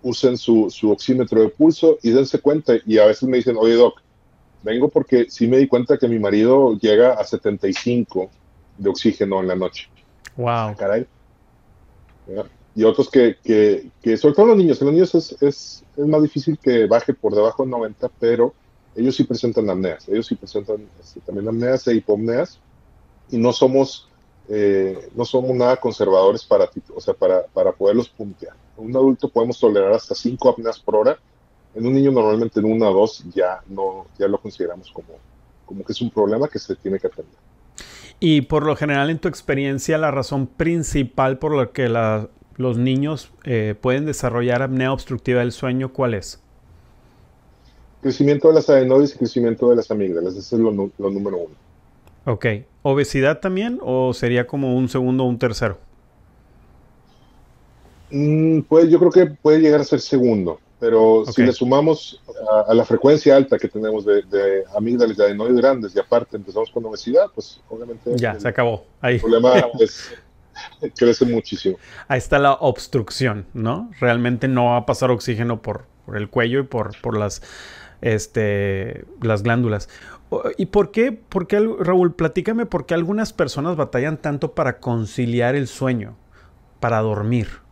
Usen 0.03 0.37
su, 0.37 0.69
su 0.69 0.91
oxímetro 0.91 1.41
de 1.41 1.49
pulso 1.49 1.97
y 2.03 2.11
dense 2.11 2.39
cuenta. 2.39 2.73
Y 2.85 2.99
a 2.99 3.05
veces 3.05 3.27
me 3.27 3.37
dicen, 3.37 3.55
oye, 3.57 3.73
doc, 3.73 3.99
vengo 4.61 4.89
porque 4.89 5.25
sí 5.29 5.47
me 5.47 5.57
di 5.57 5.67
cuenta 5.67 5.97
que 5.97 6.07
mi 6.07 6.19
marido 6.19 6.77
llega 6.77 7.13
a 7.13 7.23
75 7.23 8.29
de 8.77 8.89
oxígeno 8.89 9.39
en 9.41 9.47
la 9.47 9.55
noche. 9.55 9.89
Wow. 10.35 10.47
Ah, 10.47 10.75
caray. 10.77 11.07
Y 12.75 12.83
otros 12.83 13.09
que, 13.09 13.37
que, 13.43 13.89
que, 14.01 14.17
sobre 14.17 14.35
todo 14.35 14.47
los 14.47 14.57
niños, 14.57 14.81
en 14.81 14.85
los 14.87 14.93
niños 14.93 15.15
es, 15.15 15.31
es, 15.41 15.83
es, 15.95 16.07
más 16.07 16.21
difícil 16.23 16.57
que 16.57 16.87
baje 16.87 17.13
por 17.13 17.35
debajo 17.35 17.63
de 17.63 17.69
90, 17.69 18.09
pero 18.19 18.53
ellos 18.95 19.15
sí 19.15 19.23
presentan 19.23 19.69
apneas, 19.69 20.07
ellos 20.07 20.27
sí 20.27 20.35
presentan 20.35 20.87
este, 20.99 21.19
también 21.21 21.47
apneas 21.47 21.87
e 21.87 21.95
hipomneas, 21.95 22.59
y 23.29 23.37
no 23.37 23.53
somos, 23.53 24.09
eh, 24.49 25.09
no 25.15 25.25
somos 25.25 25.55
nada 25.55 25.77
conservadores 25.77 26.43
para, 26.43 26.69
o 26.95 27.01
sea, 27.01 27.13
para, 27.13 27.45
para 27.47 27.71
poderlos 27.71 28.09
puntear. 28.09 28.55
Un 28.77 28.95
adulto 28.95 29.29
podemos 29.29 29.59
tolerar 29.59 29.93
hasta 29.93 30.15
5 30.15 30.49
apneas 30.49 30.79
por 30.79 30.95
hora, 30.95 31.17
en 31.75 31.85
un 31.85 31.93
niño 31.93 32.11
normalmente 32.11 32.59
en 32.59 32.65
una 32.65 32.89
o 32.89 32.93
dos 32.93 33.23
ya 33.33 33.61
no 33.67 34.05
ya 34.19 34.27
lo 34.27 34.39
consideramos 34.39 34.91
como, 34.91 35.07
como 35.65 35.83
que 35.83 35.91
es 35.91 36.01
un 36.01 36.11
problema 36.11 36.47
que 36.47 36.59
se 36.59 36.75
tiene 36.75 36.99
que 36.99 37.07
atender. 37.07 37.35
Y 38.19 38.41
por 38.41 38.63
lo 38.63 38.75
general 38.75 39.09
en 39.09 39.19
tu 39.19 39.27
experiencia 39.27 39.97
la 39.97 40.11
razón 40.11 40.47
principal 40.47 41.39
por 41.39 41.55
la 41.55 41.71
que 41.71 41.89
la, 41.89 42.29
los 42.57 42.77
niños 42.77 43.31
eh, 43.43 43.75
pueden 43.79 44.05
desarrollar 44.05 44.61
apnea 44.61 44.93
obstructiva 44.93 45.39
del 45.39 45.51
sueño, 45.51 45.91
¿cuál 45.91 46.13
es? 46.13 46.42
Crecimiento 48.03 48.49
de 48.49 48.53
las 48.53 48.69
adenoides 48.69 49.15
y 49.15 49.17
crecimiento 49.17 49.69
de 49.69 49.77
las 49.77 49.89
amígdalas, 49.89 50.35
ese 50.35 50.55
es 50.55 50.61
lo, 50.61 50.71
lo 50.71 51.09
número 51.09 51.37
uno. 51.37 51.55
Ok. 52.25 52.45
¿Obesidad 52.83 53.39
también 53.39 53.79
o 53.81 54.13
sería 54.13 54.45
como 54.45 54.75
un 54.75 54.89
segundo 54.89 55.23
o 55.23 55.27
un 55.27 55.39
tercero? 55.39 55.79
Mm, 58.11 58.59
pues 58.61 58.89
yo 58.89 58.99
creo 58.99 59.11
que 59.11 59.25
puede 59.25 59.59
llegar 59.59 59.81
a 59.81 59.83
ser 59.83 59.99
segundo 59.99 60.59
pero 60.83 61.19
okay. 61.19 61.33
si 61.33 61.43
le 61.43 61.53
sumamos 61.53 62.21
a, 62.51 62.71
a, 62.71 62.73
la 62.73 62.83
frecuencia 62.83 63.37
alta 63.37 63.57
que 63.57 63.69
tenemos 63.69 64.03
de, 64.03 64.21
de 64.23 64.65
amígdalas 64.75 65.17
y 65.17 65.21
adenoides 65.21 65.55
grandes 65.55 65.95
y 65.95 65.99
aparte 65.99 66.35
empezamos 66.35 66.69
con 66.71 66.83
obesidad, 66.83 67.27
pues 67.33 67.61
obviamente 67.69 68.11
ya 68.17 68.31
el, 68.31 68.41
se 68.41 68.49
acabó. 68.49 68.85
Ahí. 68.99 69.15
El 69.15 69.21
problema 69.21 69.53
es, 69.79 70.13
crece 70.97 71.23
muchísimo. 71.23 71.77
Ahí 72.09 72.17
está 72.17 72.37
la 72.37 72.55
obstrucción, 72.55 73.45
¿no? 73.53 73.91
Realmente 74.01 74.49
no 74.49 74.65
va 74.65 74.75
a 74.75 74.85
pasar 74.85 75.09
oxígeno 75.09 75.61
por, 75.61 75.85
por 76.05 76.17
el 76.17 76.29
cuello 76.29 76.59
y 76.59 76.63
por, 76.63 76.99
por 76.99 77.17
las, 77.17 77.41
este, 78.03 79.05
las 79.21 79.41
glándulas. 79.43 79.89
¿Y 80.57 80.67
por 80.67 80.91
qué, 80.91 81.11
por 81.11 81.47
qué, 81.47 81.59
Raúl, 81.79 82.13
platícame 82.13 82.65
por 82.65 82.85
qué 82.85 82.93
algunas 82.93 83.33
personas 83.33 83.75
batallan 83.75 84.17
tanto 84.17 84.53
para 84.53 84.79
conciliar 84.79 85.55
el 85.55 85.67
sueño, 85.67 86.15
para 86.79 86.99
dormir? 86.99 87.63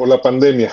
por 0.00 0.08
la 0.08 0.22
pandemia. 0.22 0.70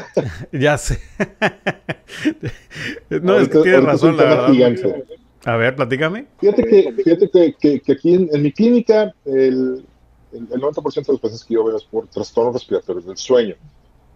ya 0.52 0.78
sé. 0.78 0.98
no, 3.10 3.34
ahorita, 3.34 3.42
es 3.42 3.48
que 3.50 3.58
tienes 3.64 3.84
razón, 3.84 4.16
la 4.16 4.24
verdad. 4.24 4.48
Gigante. 4.50 5.04
A 5.44 5.56
ver, 5.56 5.76
platícame. 5.76 6.26
Fíjate 6.40 6.64
que, 6.64 6.92
fíjate 7.04 7.30
que, 7.30 7.54
que, 7.60 7.80
que 7.80 7.92
aquí 7.92 8.14
en, 8.14 8.30
en, 8.32 8.42
mi 8.42 8.50
clínica 8.50 9.12
el, 9.26 9.84
el, 10.32 10.48
el 10.50 10.60
90% 10.62 10.82
de 10.82 11.12
los 11.12 11.20
pacientes 11.20 11.44
que 11.44 11.52
yo 11.52 11.64
veo 11.64 11.76
es 11.76 11.84
por 11.84 12.06
trastornos 12.06 12.54
respiratorios 12.54 13.04
del 13.04 13.18
sueño. 13.18 13.56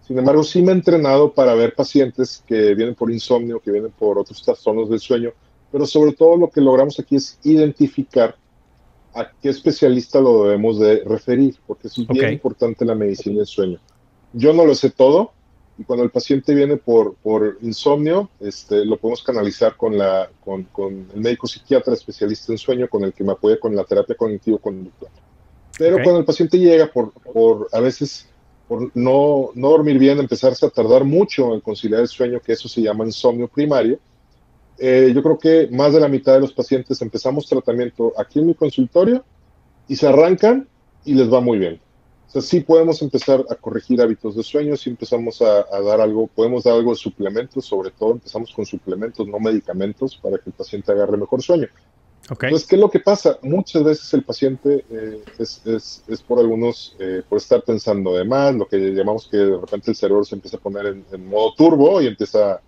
Sin 0.07 0.19
embargo, 0.19 0.45
sí 0.45 0.63
me 0.63 0.71
he 0.71 0.75
entrenado 0.75 1.33
para 1.33 1.55
ver 1.55 1.75
pacientes 1.75 2.43
que 2.47 2.75
vienen 2.75 2.95
por 2.95 3.11
insomnio, 3.11 3.59
que 3.59 3.73
vienen 3.73 3.91
por 3.91 4.19
otros 4.19 4.41
trastornos 4.43 4.89
del 4.89 5.01
sueño, 5.01 5.33
pero 5.73 5.85
sobre 5.85 6.13
todo 6.13 6.37
lo 6.37 6.49
que 6.49 6.61
logramos 6.61 6.99
aquí 7.01 7.17
es 7.17 7.39
identificar 7.43 8.37
a 9.15 9.31
qué 9.43 9.49
especialista 9.49 10.21
lo 10.21 10.45
debemos 10.45 10.79
de 10.79 11.03
referir, 11.05 11.57
porque 11.67 11.89
es 11.89 12.07
bien 12.07 12.35
importante 12.35 12.85
la 12.85 12.95
medicina 12.95 13.39
del 13.39 13.47
sueño. 13.47 13.81
Yo 14.33 14.53
no 14.53 14.65
lo 14.65 14.75
sé 14.77 14.91
todo, 14.91 15.33
y 15.79 15.85
cuando 15.85 16.05
el 16.05 16.11
paciente 16.11 16.55
viene 16.55 16.77
por, 16.77 17.15
por 17.17 17.59
insomnio, 17.63 18.31
este, 18.39 18.85
lo 18.85 18.99
podemos 18.99 19.25
canalizar 19.25 19.77
con, 19.77 19.99
la, 19.99 20.31
con, 20.45 20.65
con, 20.65 21.09
el 21.15 21.21
médico 21.21 21.49
psiquiatra 21.49 21.95
especialista 21.95 22.53
en 22.53 22.59
sueño, 22.59 22.89
con 22.89 23.03
el 23.03 23.13
que 23.13 23.25
me 23.25 23.33
apoya 23.33 23.59
con 23.59 23.75
la 23.75 23.85
terapia 23.85 24.15
cognitivo-conductual. 24.15 25.11
Pero 25.79 25.97
cuando 26.03 26.21
el 26.21 26.25
paciente 26.25 26.59
llega 26.59 26.87
por, 26.87 27.13
por 27.13 27.69
a 27.73 27.81
veces 27.81 28.29
por 28.69 28.91
no, 28.97 29.51
no 29.55 29.71
dormir 29.71 29.99
bien, 29.99 30.19
empezarse 30.19 30.67
a 30.67 30.71
tardar 30.71 31.05
mucho 31.05 31.55
en 31.55 31.61
conciliar 31.61 32.01
el 32.01 32.09
sueño, 32.09 32.41
que 32.41 32.53
eso 32.53 32.69
se 32.69 32.83
llama 32.83 33.05
insomnio 33.05 33.49
primario, 33.49 33.99
eh, 34.79 35.13
yo 35.15 35.23
creo 35.23 35.39
que 35.39 35.69
más 35.71 35.93
de 35.93 36.01
la 36.01 36.09
mitad 36.09 36.35
de 36.35 36.41
los 36.41 36.53
pacientes 36.53 37.01
empezamos 37.01 37.47
tratamiento 37.47 38.13
aquí 38.19 38.41
en 38.41 38.47
mi 38.47 38.55
consultorio 38.55 39.25
y 39.89 39.97
se 39.97 40.07
arrancan 40.07 40.69
y 41.05 41.15
les 41.15 41.33
va 41.33 41.41
muy 41.41 41.59
bien. 41.59 41.81
O 42.29 42.31
sea, 42.31 42.43
sí 42.43 42.61
podemos 42.61 43.01
empezar 43.01 43.45
a 43.49 43.55
corregir 43.55 44.03
hábitos 44.03 44.37
de 44.37 44.43
sueño, 44.43 44.77
sí 44.77 44.91
empezamos 44.91 45.41
a, 45.41 45.65
dar 45.81 46.01
algo, 46.01 46.27
podemos 46.27 46.65
dar 46.65 46.75
algo 46.75 46.91
de 46.91 46.97
suplementos, 46.97 47.65
sobre 47.65 47.91
todo 47.91 48.13
empezamos 48.13 48.53
con 48.53 48.67
suplementos, 48.67 49.27
no 49.27 49.39
medicamentos, 49.39 50.17
para 50.17 50.37
que 50.39 50.51
el 50.51 50.53
paciente 50.53 50.93
agarre 50.93 51.17
mejor 51.17 51.41
sueño. 51.41 51.69
Okay. 52.29 52.49
Entonces, 52.49 52.69
¿qué 52.69 52.75
es 52.75 52.81
lo 52.81 52.91
que 52.91 52.99
pasa? 52.99 53.39
Muchas 53.43 53.85
veces 53.85 54.13
el 54.15 54.25
paciente 54.25 54.85
eh, 54.91 55.23
es, 55.39 55.65
es, 55.65 56.03
es, 56.09 56.23
por 56.23 56.41
algunos, 56.41 56.97
eh, 56.99 57.23
por 57.29 57.39
estar 57.39 57.63
pensando 57.63 58.15
de 58.15 58.25
más, 58.25 58.53
lo 58.55 58.67
que 58.67 58.79
llamamos 58.79 59.29
que 59.31 59.37
de 59.37 59.57
repente 59.57 59.93
el 59.93 59.97
cerebro 59.97 60.25
se 60.25 60.35
empieza 60.35 60.57
a 60.57 60.61
poner 60.61 60.87
en, 60.87 61.05
en 61.13 61.29
modo 61.29 61.55
turbo 61.55 62.03
y 62.03 62.09
empieza 62.09 62.61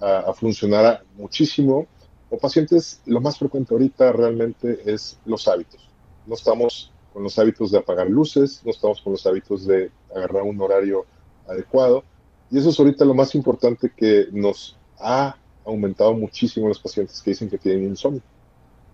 a, 0.00 0.32
funcionar 0.34 1.04
muchísimo. 1.16 1.86
O 2.30 2.38
pacientes, 2.38 3.00
lo 3.06 3.20
más 3.20 3.38
frecuente 3.38 3.72
ahorita 3.72 4.12
realmente 4.12 4.80
es 4.84 5.18
los 5.24 5.48
hábitos. 5.48 5.88
No 6.26 6.34
estamos 6.34 6.92
con 7.12 7.22
los 7.22 7.38
hábitos 7.38 7.70
de 7.70 7.78
apagar 7.78 8.08
luces, 8.08 8.60
no 8.64 8.70
estamos 8.70 9.00
con 9.00 9.12
los 9.12 9.26
hábitos 9.26 9.66
de 9.66 9.90
agarrar 10.14 10.42
un 10.42 10.60
horario 10.60 11.06
adecuado. 11.48 12.04
Y 12.50 12.58
eso 12.58 12.68
es 12.68 12.78
ahorita 12.78 13.04
lo 13.04 13.14
más 13.14 13.34
importante 13.34 13.90
que 13.96 14.26
nos 14.32 14.76
ha 14.98 15.36
aumentado 15.64 16.12
muchísimo 16.14 16.68
los 16.68 16.78
pacientes 16.78 17.22
que 17.22 17.30
dicen 17.30 17.48
que 17.48 17.58
tienen 17.58 17.84
insomnio. 17.84 18.22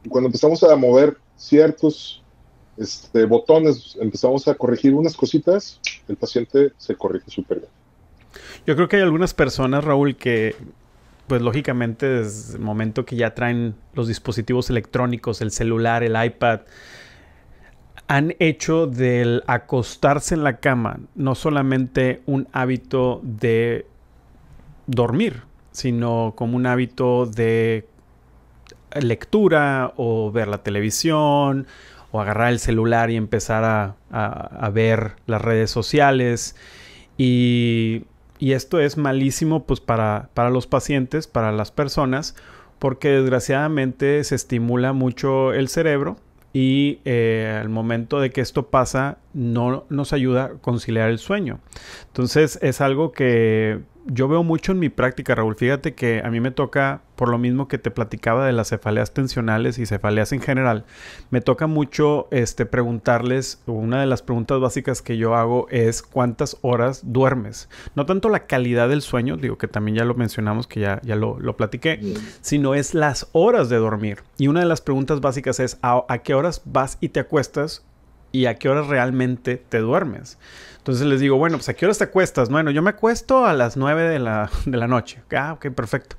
Cuando 0.09 0.29
empezamos 0.29 0.63
a 0.63 0.77
mover 0.77 1.17
ciertos 1.37 2.23
este, 2.77 3.25
botones, 3.25 3.97
empezamos 4.01 4.47
a 4.49 4.55
corregir 4.55 4.95
unas 4.95 5.17
cositas, 5.17 5.81
el 6.09 6.17
paciente 6.17 6.73
se 6.77 6.95
corrige 6.95 7.31
súper 7.31 7.61
bien. 7.61 7.71
Yo 8.67 8.75
creo 8.77 8.89
que 8.89 8.97
hay 8.97 9.03
algunas 9.03 9.35
personas, 9.35 9.85
Raúl, 9.85 10.17
que 10.17 10.57
pues 11.27 11.41
lógicamente 11.41 12.07
desde 12.07 12.55
el 12.57 12.63
momento 12.63 13.07
que 13.07 13.17
ya 13.17 13.35
traen 13.35 13.75
los 13.95 14.09
dispositivos 14.09 14.69
electrónicos, 14.71 15.41
el 15.41 15.51
celular, 15.51 16.03
el 16.03 16.23
iPad, 16.23 16.61
han 18.07 18.35
hecho 18.39 18.87
del 18.87 19.43
acostarse 19.47 20.35
en 20.35 20.45
la 20.45 20.59
cama 20.59 21.01
no 21.15 21.35
solamente 21.35 22.21
un 22.27 22.49
hábito 22.53 23.21
de 23.23 23.87
dormir, 24.87 25.43
sino 25.73 26.35
como 26.37 26.57
un 26.57 26.67
hábito 26.67 27.25
de 27.25 27.87
lectura 29.01 29.93
o 29.97 30.31
ver 30.33 30.49
la 30.49 30.63
televisión 30.63 31.67
o 32.13 32.21
agarrar 32.21 32.53
el 32.53 32.61
celular 32.61 33.11
y 33.11 33.17
empezar 33.17 33.65
a, 33.65 33.97
a 34.11 34.71
ver 34.71 35.17
las 35.27 35.43
redes 35.43 35.71
sociales. 35.71 36.57
Y 37.19 38.05
y 38.39 38.53
esto 38.53 38.81
es 38.81 38.97
malísimo 38.97 39.65
pues 39.65 39.81
para, 39.81 40.29
para 40.35 40.51
los 40.51 40.67
pacientes, 40.67 41.27
para 41.27 41.53
las 41.53 41.71
personas, 41.71 42.35
porque 42.79 43.09
desgraciadamente 43.09 44.23
se 44.25 44.35
estimula 44.35 44.93
mucho 44.93 45.53
el 45.53 45.69
cerebro 45.69 46.17
y 46.53 47.01
eh, 47.05 47.59
al 47.61 47.69
momento 47.69 48.21
de 48.21 48.31
que 48.31 48.41
esto 48.41 48.67
pasa 48.67 49.19
no 49.33 49.87
nos 49.89 50.13
ayuda 50.13 50.45
a 50.45 50.51
conciliar 50.55 51.11
el 51.11 51.19
sueño. 51.19 51.61
Entonces 52.09 52.59
es 52.61 52.81
algo 52.81 53.13
que 53.13 53.81
yo 54.07 54.29
veo 54.29 54.43
mucho 54.43 54.73
en 54.73 54.79
mi 54.79 54.89
práctica, 54.89 55.35
Raúl. 55.35 55.57
Fíjate 55.57 55.95
que 55.95 56.21
a 56.25 56.31
mí 56.31 56.41
me 56.41 56.51
toca, 56.51 57.03
por 57.17 57.29
lo 57.29 57.39
mismo 57.39 57.69
que 57.69 57.79
te 57.79 57.91
platicaba 57.91 58.47
de 58.47 58.53
las 58.53 58.69
cefaleas 58.69 59.13
tensionales 59.13 59.79
y 59.79 59.87
cefaleas 59.87 60.33
en 60.33 60.41
general, 60.41 60.85
me 61.31 61.41
toca 61.41 61.67
mucho 61.67 62.29
este, 62.31 62.67
preguntarles, 62.67 63.63
una 63.67 64.01
de 64.01 64.07
las 64.07 64.23
preguntas 64.23 64.61
básicas 64.61 65.03
que 65.03 65.17
yo 65.17 65.35
hago 65.35 65.67
es 65.71 66.03
cuántas 66.03 66.57
horas 66.61 67.03
duermes. 67.05 67.69
No 67.95 68.07
tanto 68.07 68.29
la 68.29 68.47
calidad 68.47 68.89
del 68.89 69.03
sueño, 69.03 69.37
digo 69.37 69.59
que 69.59 69.69
también 69.69 69.97
ya 69.97 70.05
lo 70.05 70.15
mencionamos, 70.15 70.67
que 70.67 70.81
ya, 70.81 71.01
ya 71.03 71.17
lo, 71.17 71.39
lo 71.41 71.57
platiqué, 71.57 72.01
sino 72.41 72.75
es 72.75 72.95
las 72.95 73.29
horas 73.33 73.69
de 73.69 73.77
dormir. 73.77 74.19
Y 74.39 74.49
una 74.49 74.61
de 74.61 74.67
las 74.67 74.81
preguntas 74.81 75.21
básicas 75.21 75.61
es 75.61 75.79
¿a, 75.83 76.05
a 76.09 76.19
qué 76.19 76.35
horas 76.35 76.63
vas 76.65 76.99
y 77.01 77.09
te 77.09 77.21
acuestas 77.21 77.85
y 78.35 78.47
a 78.47 78.57
qué 78.57 78.69
horas 78.69 78.89
realmente 78.89 79.63
te 79.69 79.79
duermes. 79.79 80.39
Entonces 80.79 81.07
les 81.07 81.21
digo, 81.21 81.37
bueno, 81.37 81.57
pues 81.57 81.69
a 81.69 81.75
qué 81.75 81.85
horas 81.85 81.99
te 81.99 82.05
acuestas. 82.05 82.51
Bueno, 82.51 82.73
yo 82.73 82.83
me 82.83 82.91
acuesto 82.91 83.47
a 83.47 83.53
las 83.53 83.77
9 83.77 84.09
de 84.09 84.19
la, 84.19 84.51
de 84.67 84.77
la 84.77 84.89
noche. 84.89 85.23
Ah, 85.37 85.53
ok, 85.53 85.69
perfecto. 85.71 86.17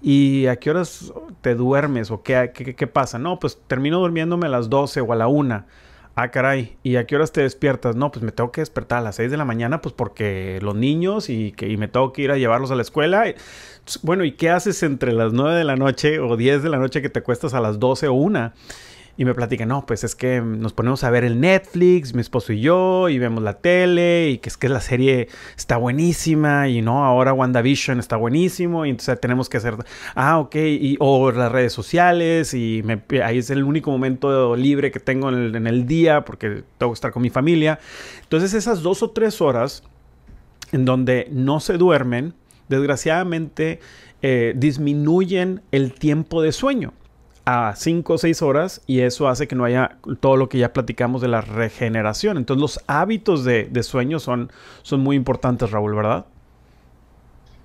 ¿Y 0.00 0.46
a 0.46 0.56
qué 0.56 0.70
horas 0.70 1.12
te 1.40 1.56
duermes 1.56 2.12
o 2.12 2.22
qué, 2.22 2.52
qué, 2.54 2.76
qué 2.76 2.86
pasa? 2.86 3.18
No, 3.18 3.40
pues 3.40 3.58
termino 3.66 3.98
durmiéndome 3.98 4.46
a 4.46 4.50
las 4.50 4.70
12 4.70 5.00
o 5.00 5.12
a 5.12 5.16
la 5.16 5.26
1. 5.26 5.64
Ah, 6.14 6.30
caray. 6.30 6.78
¿Y 6.84 6.96
a 6.96 7.04
qué 7.04 7.16
horas 7.16 7.32
te 7.32 7.40
despiertas? 7.40 7.96
No, 7.96 8.12
pues 8.12 8.24
me 8.24 8.30
tengo 8.30 8.52
que 8.52 8.60
despertar 8.60 9.00
a 9.00 9.02
las 9.02 9.16
6 9.16 9.32
de 9.32 9.36
la 9.36 9.44
mañana, 9.44 9.80
pues 9.80 9.92
porque 9.92 10.60
los 10.62 10.76
niños 10.76 11.28
y, 11.28 11.50
que, 11.50 11.68
y 11.68 11.76
me 11.76 11.88
tengo 11.88 12.12
que 12.12 12.22
ir 12.22 12.30
a 12.30 12.38
llevarlos 12.38 12.70
a 12.70 12.76
la 12.76 12.82
escuela. 12.82 13.24
Bueno, 14.02 14.24
¿y 14.24 14.32
qué 14.32 14.50
haces 14.50 14.84
entre 14.84 15.12
las 15.12 15.32
9 15.32 15.56
de 15.56 15.64
la 15.64 15.74
noche 15.74 16.20
o 16.20 16.36
10 16.36 16.62
de 16.62 16.68
la 16.68 16.78
noche 16.78 17.02
que 17.02 17.10
te 17.10 17.18
acuestas 17.18 17.54
a 17.54 17.60
las 17.60 17.80
12 17.80 18.06
o 18.06 18.12
1? 18.14 18.52
Y 19.18 19.24
me 19.24 19.34
platica, 19.34 19.64
no, 19.64 19.86
pues 19.86 20.04
es 20.04 20.14
que 20.14 20.42
nos 20.42 20.74
ponemos 20.74 21.02
a 21.02 21.10
ver 21.10 21.24
el 21.24 21.40
Netflix, 21.40 22.14
mi 22.14 22.20
esposo 22.20 22.52
y 22.52 22.60
yo, 22.60 23.08
y 23.08 23.18
vemos 23.18 23.42
la 23.42 23.54
tele, 23.54 24.28
y 24.30 24.38
que 24.38 24.50
es 24.50 24.58
que 24.58 24.68
la 24.68 24.80
serie 24.80 25.28
está 25.56 25.78
buenísima, 25.78 26.68
y 26.68 26.82
no, 26.82 27.02
ahora 27.02 27.32
WandaVision 27.32 27.98
está 27.98 28.16
buenísimo, 28.16 28.84
y 28.84 28.90
entonces 28.90 29.18
tenemos 29.18 29.48
que 29.48 29.56
hacer, 29.56 29.76
ah, 30.14 30.38
ok, 30.38 30.56
y, 30.56 30.96
o 31.00 31.32
las 31.32 31.50
redes 31.50 31.72
sociales, 31.72 32.52
y 32.52 32.84
ahí 33.24 33.38
es 33.38 33.48
el 33.48 33.64
único 33.64 33.90
momento 33.90 34.54
libre 34.54 34.90
que 34.90 35.00
tengo 35.00 35.30
en 35.30 35.34
el, 35.36 35.56
en 35.56 35.66
el 35.66 35.86
día, 35.86 36.26
porque 36.26 36.64
tengo 36.76 36.92
que 36.92 36.96
estar 36.96 37.10
con 37.10 37.22
mi 37.22 37.30
familia. 37.30 37.78
Entonces 38.22 38.52
esas 38.52 38.82
dos 38.82 39.02
o 39.02 39.10
tres 39.10 39.40
horas 39.40 39.82
en 40.72 40.84
donde 40.84 41.28
no 41.30 41.60
se 41.60 41.78
duermen, 41.78 42.34
desgraciadamente 42.68 43.80
eh, 44.20 44.52
disminuyen 44.56 45.62
el 45.72 45.94
tiempo 45.94 46.42
de 46.42 46.52
sueño 46.52 46.92
a 47.46 47.74
5 47.76 48.12
o 48.12 48.18
6 48.18 48.42
horas 48.42 48.82
y 48.88 49.00
eso 49.00 49.28
hace 49.28 49.46
que 49.46 49.54
no 49.54 49.64
haya 49.64 49.98
todo 50.18 50.36
lo 50.36 50.48
que 50.48 50.58
ya 50.58 50.72
platicamos 50.72 51.22
de 51.22 51.28
la 51.28 51.40
regeneración. 51.40 52.36
Entonces 52.36 52.60
los 52.60 52.80
hábitos 52.88 53.44
de, 53.44 53.70
sueño 53.84 54.18
son, 54.18 54.50
son 54.82 55.00
muy 55.00 55.14
importantes, 55.14 55.70
Raúl, 55.70 55.94
¿verdad? 55.94 56.26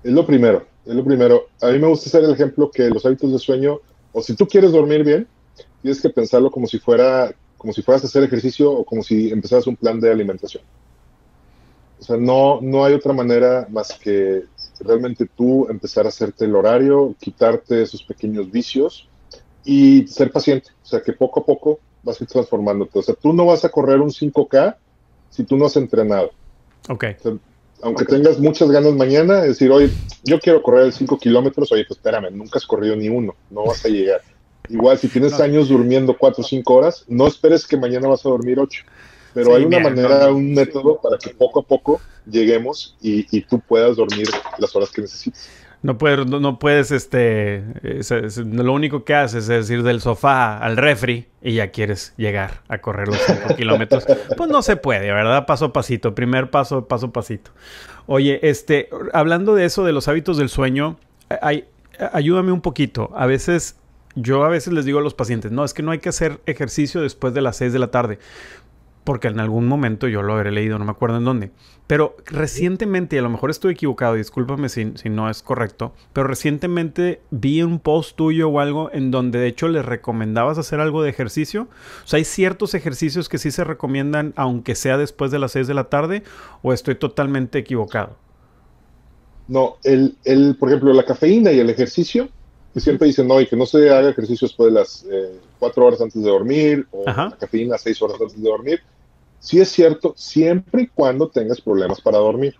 Es 0.04 0.12
lo 0.12 0.24
primero, 0.24 0.64
es 0.86 0.94
lo 0.94 1.04
primero. 1.04 1.48
A 1.60 1.66
mí 1.66 1.80
me 1.80 1.88
gusta 1.88 2.08
hacer 2.08 2.22
el 2.24 2.32
ejemplo 2.32 2.70
que 2.70 2.88
los 2.88 3.04
hábitos 3.04 3.32
de 3.32 3.38
sueño, 3.40 3.80
o 4.12 4.22
si 4.22 4.36
tú 4.36 4.46
quieres 4.46 4.70
dormir 4.70 5.02
bien, 5.02 5.26
tienes 5.82 6.00
que 6.00 6.10
pensarlo 6.10 6.50
como 6.50 6.66
si 6.66 6.78
fuera 6.78 7.34
como 7.58 7.72
si 7.72 7.82
fueras 7.82 8.02
a 8.02 8.08
hacer 8.08 8.24
ejercicio 8.24 8.72
o 8.72 8.84
como 8.84 9.04
si 9.04 9.30
empezaras 9.30 9.68
un 9.68 9.76
plan 9.76 10.00
de 10.00 10.10
alimentación. 10.10 10.64
O 12.00 12.02
sea, 12.02 12.16
no, 12.16 12.60
no 12.60 12.84
hay 12.84 12.94
otra 12.94 13.12
manera 13.12 13.68
más 13.70 13.92
que 13.92 14.46
realmente 14.80 15.28
tú 15.36 15.68
empezar 15.68 16.04
a 16.06 16.08
hacerte 16.08 16.44
el 16.44 16.56
horario, 16.56 17.14
quitarte 17.20 17.82
esos 17.82 18.02
pequeños 18.02 18.50
vicios 18.50 19.08
y 19.64 20.06
ser 20.06 20.30
paciente, 20.30 20.70
o 20.82 20.86
sea, 20.86 21.00
que 21.00 21.12
poco 21.12 21.40
a 21.40 21.46
poco 21.46 21.78
vas 22.02 22.20
a 22.20 22.24
ir 22.24 22.28
transformándote. 22.28 22.98
O 22.98 23.02
sea, 23.02 23.14
tú 23.14 23.32
no 23.32 23.46
vas 23.46 23.64
a 23.64 23.68
correr 23.68 24.00
un 24.00 24.10
5K 24.10 24.76
si 25.30 25.44
tú 25.44 25.56
no 25.56 25.66
has 25.66 25.76
entrenado. 25.76 26.32
Ok. 26.88 27.04
aunque 27.80 28.04
tengas 28.04 28.38
muchas 28.38 28.70
ganas 28.70 28.92
mañana, 28.94 29.42
es 29.42 29.50
decir, 29.50 29.70
oye, 29.70 29.90
yo 30.24 30.40
quiero 30.40 30.62
correr 30.62 30.86
el 30.86 30.92
5 30.92 31.18
kilómetros, 31.18 31.70
oye, 31.72 31.84
pues 31.86 31.98
espérame, 31.98 32.30
nunca 32.32 32.58
has 32.58 32.66
corrido 32.66 32.96
ni 32.96 33.08
uno, 33.08 33.34
no 33.50 33.64
vas 33.64 33.84
a 33.84 33.88
llegar. 33.88 34.20
Igual, 34.68 34.98
si 34.98 35.08
tienes 35.08 35.40
años 35.40 35.68
durmiendo 35.68 36.16
4 36.16 36.42
o 36.42 36.46
5 36.46 36.74
horas, 36.74 37.04
no 37.08 37.26
esperes 37.26 37.66
que 37.66 37.76
mañana 37.76 38.08
vas 38.08 38.24
a 38.24 38.28
dormir 38.28 38.58
8. 38.58 38.84
Pero 39.34 39.54
hay 39.54 39.64
una 39.64 39.80
manera, 39.80 40.30
un 40.30 40.52
método 40.52 41.00
para 41.00 41.16
que 41.18 41.30
poco 41.30 41.60
a 41.60 41.62
poco 41.62 42.00
lleguemos 42.26 42.96
y, 43.00 43.26
y 43.36 43.40
tú 43.42 43.60
puedas 43.60 43.96
dormir 43.96 44.28
las 44.58 44.76
horas 44.76 44.90
que 44.90 45.00
necesites. 45.00 45.48
No 45.82 45.98
puedes, 45.98 46.26
no, 46.26 46.58
puedes, 46.60 46.92
este, 46.92 47.64
lo 48.36 48.72
único 48.72 49.04
que 49.04 49.16
haces 49.16 49.48
es 49.48 49.68
ir 49.68 49.82
del 49.82 50.00
sofá 50.00 50.58
al 50.58 50.76
refri 50.76 51.26
y 51.42 51.54
ya 51.54 51.72
quieres 51.72 52.14
llegar 52.16 52.62
a 52.68 52.78
correr 52.78 53.08
los 53.08 53.18
5 53.18 53.54
kilómetros. 53.56 54.06
Pues 54.36 54.48
no 54.48 54.62
se 54.62 54.76
puede, 54.76 55.12
¿verdad? 55.12 55.44
Paso 55.44 55.66
a 55.66 55.72
pasito, 55.72 56.14
primer 56.14 56.50
paso, 56.50 56.86
paso 56.86 57.06
a 57.06 57.12
pasito. 57.12 57.50
Oye, 58.06 58.38
este, 58.48 58.90
hablando 59.12 59.56
de 59.56 59.64
eso, 59.64 59.84
de 59.84 59.92
los 59.92 60.06
hábitos 60.06 60.36
del 60.36 60.50
sueño, 60.50 60.98
hay, 61.40 61.64
ayúdame 62.12 62.52
un 62.52 62.60
poquito. 62.60 63.10
A 63.16 63.26
veces, 63.26 63.76
yo 64.14 64.44
a 64.44 64.48
veces 64.48 64.72
les 64.72 64.84
digo 64.84 65.00
a 65.00 65.02
los 65.02 65.14
pacientes, 65.14 65.50
no, 65.50 65.64
es 65.64 65.74
que 65.74 65.82
no 65.82 65.90
hay 65.90 65.98
que 65.98 66.10
hacer 66.10 66.40
ejercicio 66.46 67.00
después 67.00 67.34
de 67.34 67.42
las 67.42 67.56
6 67.56 67.72
de 67.72 67.78
la 67.80 67.90
tarde. 67.90 68.20
Porque 69.04 69.28
en 69.28 69.40
algún 69.40 69.66
momento 69.66 70.08
yo 70.08 70.22
lo 70.22 70.34
habré 70.34 70.52
leído, 70.52 70.78
no 70.78 70.84
me 70.84 70.92
acuerdo 70.92 71.16
en 71.16 71.24
dónde. 71.24 71.50
Pero 71.86 72.16
recientemente, 72.26 73.16
y 73.16 73.18
a 73.18 73.22
lo 73.22 73.30
mejor 73.30 73.50
estoy 73.50 73.72
equivocado, 73.72 74.14
discúlpame 74.14 74.68
si, 74.68 74.92
si, 74.94 75.10
no 75.10 75.28
es 75.28 75.42
correcto, 75.42 75.92
pero 76.12 76.26
recientemente 76.26 77.20
vi 77.30 77.62
un 77.62 77.80
post 77.80 78.16
tuyo 78.16 78.48
o 78.48 78.60
algo 78.60 78.90
en 78.92 79.10
donde 79.10 79.40
de 79.40 79.48
hecho 79.48 79.68
le 79.68 79.82
recomendabas 79.82 80.58
hacer 80.58 80.80
algo 80.80 81.02
de 81.02 81.10
ejercicio. 81.10 81.68
O 82.04 82.06
sea, 82.06 82.18
hay 82.18 82.24
ciertos 82.24 82.74
ejercicios 82.74 83.28
que 83.28 83.38
sí 83.38 83.50
se 83.50 83.64
recomiendan 83.64 84.32
aunque 84.36 84.74
sea 84.74 84.96
después 84.96 85.30
de 85.30 85.38
las 85.38 85.52
6 85.52 85.66
de 85.66 85.74
la 85.74 85.84
tarde, 85.84 86.22
o 86.62 86.72
estoy 86.72 86.94
totalmente 86.94 87.58
equivocado. 87.58 88.16
No, 89.48 89.76
el, 89.82 90.16
el, 90.24 90.56
por 90.56 90.68
ejemplo, 90.68 90.92
la 90.92 91.04
cafeína 91.04 91.52
y 91.52 91.58
el 91.58 91.68
ejercicio, 91.68 92.28
que 92.72 92.80
siempre 92.80 93.06
dicen, 93.06 93.28
no, 93.28 93.40
y 93.40 93.46
que 93.46 93.56
no 93.56 93.66
se 93.66 93.90
haga 93.90 94.10
ejercicio 94.10 94.46
después 94.48 94.72
de 94.72 94.80
las 94.80 95.04
eh, 95.10 95.38
4 95.58 95.86
horas 95.86 96.00
antes 96.00 96.22
de 96.22 96.30
dormir, 96.30 96.86
o 96.90 97.04
la 97.04 97.36
cafeína 97.38 97.76
6 97.78 98.02
horas 98.02 98.20
antes 98.20 98.40
de 98.40 98.48
dormir 98.48 98.80
Sí 99.42 99.60
es 99.60 99.70
cierto, 99.70 100.14
siempre 100.16 100.82
y 100.82 100.86
cuando 100.86 101.28
tengas 101.28 101.60
problemas 101.60 102.00
para 102.00 102.18
dormir. 102.18 102.54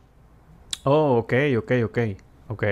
Oh, 0.83 1.19
ok, 1.19 1.33
ok, 1.59 1.73
ok, 1.85 1.99
ok. 2.49 2.65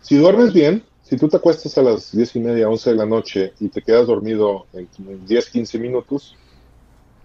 Si 0.00 0.16
duermes 0.16 0.52
bien, 0.52 0.84
si 1.02 1.16
tú 1.16 1.28
te 1.28 1.38
acuestas 1.38 1.76
a 1.76 1.82
las 1.82 2.12
10 2.12 2.36
y 2.36 2.40
media, 2.40 2.68
11 2.68 2.90
de 2.90 2.96
la 2.96 3.04
noche 3.04 3.52
y 3.58 3.68
te 3.68 3.82
quedas 3.82 4.06
dormido 4.06 4.66
en 4.72 4.88
10, 5.26 5.50
15 5.50 5.78
minutos, 5.80 6.36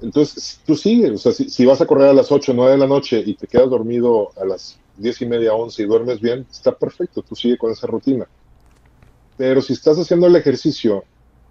entonces 0.01 0.59
tú 0.65 0.75
sigues. 0.75 1.11
O 1.11 1.17
sea, 1.19 1.31
si, 1.33 1.65
vas 1.67 1.81
a 1.81 1.85
correr 1.85 2.09
a 2.09 2.13
las 2.13 2.31
8, 2.31 2.51
9 2.55 2.71
de 2.71 2.77
la 2.79 2.87
noche 2.87 3.21
y 3.23 3.35
te 3.35 3.45
quedas 3.45 3.69
dormido 3.69 4.31
a 4.41 4.45
las 4.45 4.79
10 4.97 5.21
y 5.21 5.25
media, 5.27 5.53
11 5.53 5.83
y 5.83 5.85
duermes 5.85 6.19
bien, 6.19 6.47
está 6.51 6.71
perfecto, 6.71 7.21
tú 7.21 7.35
sigue 7.35 7.59
con 7.59 7.71
esa 7.71 7.85
rutina. 7.85 8.27
Pero 9.37 9.61
si 9.61 9.73
estás 9.73 9.97
haciendo 9.97 10.27
el 10.27 10.35
ejercicio 10.35 11.03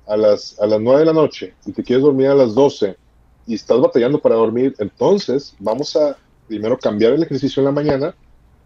a 0.07 0.17
las, 0.17 0.59
a 0.61 0.67
las 0.67 0.81
9 0.81 1.01
de 1.01 1.07
la 1.07 1.13
noche 1.13 1.55
y 1.65 1.73
te 1.73 1.83
quieres 1.83 2.05
dormir 2.05 2.29
a 2.29 2.35
las 2.35 2.55
12 2.55 2.97
y 3.47 3.55
estás 3.55 3.81
batallando 3.81 4.21
para 4.21 4.35
dormir, 4.35 4.75
entonces 4.79 5.55
vamos 5.59 5.95
a 5.97 6.17
primero 6.49 6.79
cambiar 6.79 7.13
el 7.13 7.23
ejercicio 7.23 7.61
en 7.61 7.67
la 7.67 7.73
mañana 7.73 8.15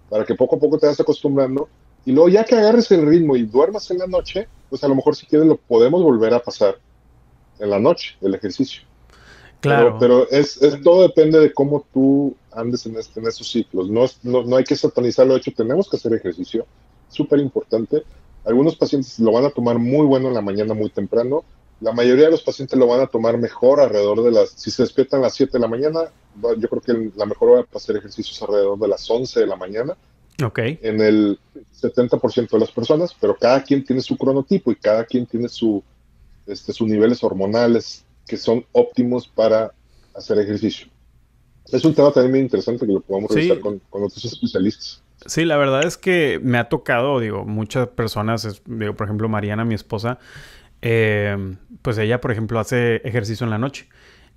para 0.08 0.24
que 0.24 0.34
poco 0.34 0.56
a 0.56 0.58
poco 0.58 0.78
te 0.78 0.86
vayas 0.86 1.00
acostumbrando 1.00 1.68
y 2.04 2.12
luego 2.12 2.28
ya 2.28 2.44
que 2.44 2.56
agarres 2.56 2.90
el 2.90 3.06
ritmo 3.06 3.36
y 3.36 3.42
duermas 3.42 3.90
en 3.90 3.98
la 3.98 4.06
noche, 4.06 4.48
pues 4.68 4.82
a 4.82 4.88
lo 4.88 4.94
mejor 4.94 5.16
si 5.16 5.26
quieres 5.26 5.46
lo 5.46 5.56
podemos 5.56 6.02
volver 6.02 6.32
a 6.32 6.40
pasar 6.40 6.78
en 7.58 7.70
la 7.70 7.78
noche, 7.78 8.16
el 8.22 8.34
ejercicio. 8.34 8.82
Claro. 9.60 9.98
Pero, 10.00 10.28
es, 10.30 10.58
todo 10.82 11.02
depende 11.02 11.38
de 11.38 11.52
cómo 11.52 11.84
tú 11.92 12.34
andes 12.52 12.86
en, 12.86 12.96
este, 12.96 13.20
en 13.20 13.26
esos 13.26 13.50
ciclos. 13.50 13.90
No, 13.90 14.06
no, 14.22 14.42
no 14.42 14.56
hay 14.56 14.64
que 14.64 14.74
satanizarlo. 14.74 15.34
De 15.34 15.40
hecho, 15.40 15.52
tenemos 15.54 15.88
que 15.88 15.96
hacer 15.96 16.14
ejercicio. 16.14 16.66
Súper 17.10 17.40
importante. 17.40 18.02
Algunos 18.44 18.76
pacientes 18.76 19.18
lo 19.18 19.32
van 19.32 19.44
a 19.44 19.50
tomar 19.50 19.78
muy 19.78 20.06
bueno 20.06 20.28
en 20.28 20.34
la 20.34 20.40
mañana, 20.40 20.74
muy 20.74 20.90
temprano 20.90 21.44
la 21.80 21.92
mayoría 21.92 22.26
de 22.26 22.30
los 22.30 22.42
pacientes 22.42 22.78
lo 22.78 22.86
van 22.86 23.00
a 23.00 23.06
tomar 23.06 23.38
mejor 23.38 23.80
alrededor 23.80 24.22
de 24.22 24.30
las, 24.30 24.50
si 24.50 24.70
se 24.70 24.82
despiertan 24.82 25.20
a 25.20 25.24
las 25.24 25.34
7 25.34 25.52
de 25.52 25.58
la 25.60 25.68
mañana, 25.68 26.00
yo 26.58 26.68
creo 26.68 26.82
que 26.82 27.10
la 27.16 27.26
mejor 27.26 27.50
hora 27.50 27.62
para 27.64 27.78
hacer 27.78 27.96
ejercicios 27.96 28.40
alrededor 28.42 28.78
de 28.78 28.88
las 28.88 29.10
11 29.10 29.40
de 29.40 29.46
la 29.46 29.56
mañana. 29.56 29.96
Ok. 30.44 30.58
En 30.58 31.00
el 31.00 31.38
70% 31.80 32.50
de 32.50 32.58
las 32.58 32.70
personas, 32.70 33.14
pero 33.18 33.36
cada 33.36 33.62
quien 33.62 33.84
tiene 33.84 34.02
su 34.02 34.16
cronotipo 34.16 34.70
y 34.70 34.76
cada 34.76 35.04
quien 35.04 35.26
tiene 35.26 35.48
su, 35.48 35.82
este, 36.46 36.72
sus 36.72 36.86
niveles 36.86 37.24
hormonales 37.24 38.04
que 38.26 38.36
son 38.36 38.64
óptimos 38.72 39.26
para 39.26 39.72
hacer 40.14 40.38
ejercicio. 40.38 40.86
Es 41.72 41.84
un 41.84 41.94
tema 41.94 42.12
también 42.12 42.32
muy 42.32 42.40
interesante 42.40 42.86
que 42.86 42.92
lo 42.92 43.00
podamos 43.00 43.30
revisar 43.30 43.60
con, 43.60 43.80
con, 43.90 44.04
otros 44.04 44.24
especialistas. 44.24 45.02
Sí, 45.26 45.44
la 45.44 45.56
verdad 45.56 45.84
es 45.84 45.98
que 45.98 46.40
me 46.42 46.58
ha 46.58 46.68
tocado, 46.68 47.20
digo, 47.20 47.44
muchas 47.44 47.88
personas, 47.88 48.62
digo, 48.66 48.94
por 48.94 49.06
ejemplo, 49.06 49.28
Mariana, 49.28 49.64
mi 49.64 49.74
esposa, 49.74 50.18
eh, 50.82 51.56
pues 51.82 51.98
ella, 51.98 52.20
por 52.20 52.32
ejemplo, 52.32 52.58
hace 52.58 52.96
ejercicio 53.04 53.44
en 53.44 53.50
la 53.50 53.58
noche. 53.58 53.88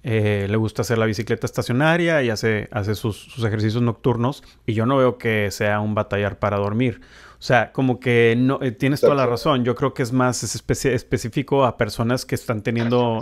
Eh, 0.06 0.48
le 0.50 0.58
gusta 0.58 0.82
hacer 0.82 0.98
la 0.98 1.06
bicicleta 1.06 1.46
estacionaria 1.46 2.22
y 2.24 2.30
hace, 2.30 2.68
hace 2.72 2.94
sus, 2.94 3.38
ejercicios 3.38 3.82
nocturnos 3.82 4.44
y 4.66 4.74
yo 4.74 4.86
no 4.86 4.98
veo 4.98 5.18
que 5.18 5.50
sea 5.50 5.80
un 5.80 5.96
batallar 5.96 6.40
para 6.40 6.58
dormir. 6.58 7.00
O 7.44 7.46
sea, 7.46 7.74
como 7.74 8.00
que 8.00 8.36
no, 8.38 8.60
eh, 8.62 8.72
tienes 8.72 9.02
toda 9.02 9.16
la 9.16 9.26
razón. 9.26 9.66
Yo 9.66 9.76
creo 9.76 9.94
que 9.94 10.02
es 10.02 10.14
más 10.14 10.42
específico 10.86 11.66
a 11.66 11.76
personas 11.76 12.26
que 12.26 12.36
están 12.36 12.62
teniendo 12.62 13.22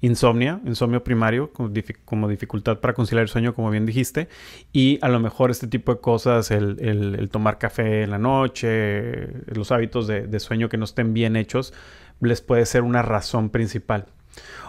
insomnia, 0.00 0.62
insomnio 0.64 1.04
primario, 1.04 1.52
como, 1.52 2.26
dificultad 2.26 2.78
para 2.80 2.94
conciliar 2.94 3.24
el 3.24 3.28
sueño, 3.28 3.54
como 3.54 3.68
bien 3.68 3.84
dijiste. 3.84 4.28
Y 4.72 4.98
a 5.02 5.10
lo 5.10 5.20
mejor 5.20 5.50
este 5.50 5.66
tipo 5.66 5.92
de 5.92 6.00
cosas, 6.00 6.50
el, 6.50 7.28
tomar 7.30 7.58
café 7.58 8.04
en 8.04 8.12
la 8.12 8.18
noche, 8.18 9.28
los 9.44 9.70
hábitos 9.72 10.06
de 10.06 10.40
sueño 10.40 10.70
que 10.70 10.78
no 10.78 10.86
estén 10.86 11.12
bien 11.12 11.36
hechos, 11.36 11.74
les 12.20 12.40
puede 12.40 12.64
ser 12.64 12.80
una 12.80 13.02
razón 13.02 13.50
principal. 13.50 14.06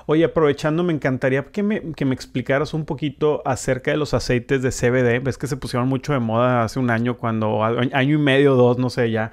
Oye, 0.06 0.26
aprovechando, 0.26 0.84
me 0.84 0.94
encantaría 0.94 1.44
que 1.44 1.64
me, 1.64 1.78
explicaras 2.12 2.74
un 2.74 2.86
poquito 2.86 3.42
acerca 3.46 3.92
de 3.92 3.98
los 3.98 4.14
aceites 4.14 4.62
de 4.62 4.70
CBD. 4.70 5.24
Ves 5.24 5.38
que 5.38 5.48
se 5.48 5.56
pusieron 5.56 5.88
mucho 5.88 6.14
de 6.14 6.20
moda 6.20 6.64
hace 6.64 6.80
un 6.80 6.90
año, 6.90 7.18
cuando 7.18 7.64
año 7.64 8.16
y 8.16 8.18
medio, 8.18 8.56
dos, 8.56 8.78
no 8.78 8.90
sé, 8.90 9.12
ya. 9.12 9.32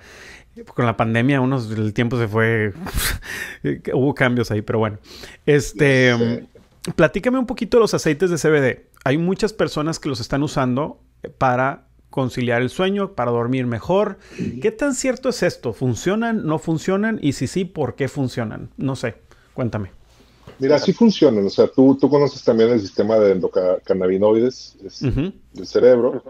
Con 0.75 0.87
la 0.87 0.97
pandemia, 0.97 1.41
unos, 1.41 1.71
el 1.71 1.93
tiempo 1.93 2.19
se 2.19 2.29
fue. 2.29 2.73
Hubo 3.95 4.15
cambios 4.15 4.51
ahí, 4.51 4.63
pero 4.63 4.79
bueno. 4.79 4.99
Este. 5.47 6.47
Platícame 6.97 7.39
un 7.39 7.47
poquito 7.47 7.77
de 7.77 7.83
los 7.83 7.95
aceites 7.95 8.31
de 8.31 8.37
CBD. 8.37 8.87
Hay 9.05 9.19
muchas 9.19 9.53
personas 9.53 9.99
que 9.99 10.09
los 10.09 10.21
están 10.21 10.43
usando 10.43 11.01
para 11.37 11.85
conciliar 12.09 12.63
el 12.63 12.71
sueño, 12.71 13.13
para 13.13 13.31
dormir 13.31 13.67
mejor. 13.67 14.19
¿Qué 14.63 14.71
tan 14.71 14.95
cierto 14.95 15.29
es 15.29 15.43
esto? 15.43 15.73
¿Funcionan? 15.73 16.47
¿No 16.47 16.59
funcionan? 16.59 17.19
Y 17.23 17.33
si 17.33 17.47
sí, 17.47 17.65
¿por 17.65 17.95
qué 17.95 18.09
funcionan? 18.09 18.71
No 18.77 18.97
sé, 18.97 19.17
cuéntame. 19.55 20.00
Mira, 20.61 20.79
sí 20.79 20.93
funcionan. 20.93 21.47
O 21.47 21.51
sea, 21.51 21.67
tú, 21.67 21.97
tú 22.01 22.09
conoces 22.09 22.43
también 22.45 22.71
el 22.71 22.81
sistema 22.81 23.19
de 23.19 23.33
endocannabinoides 23.33 24.77
del 24.81 25.67
cerebro. 25.67 26.23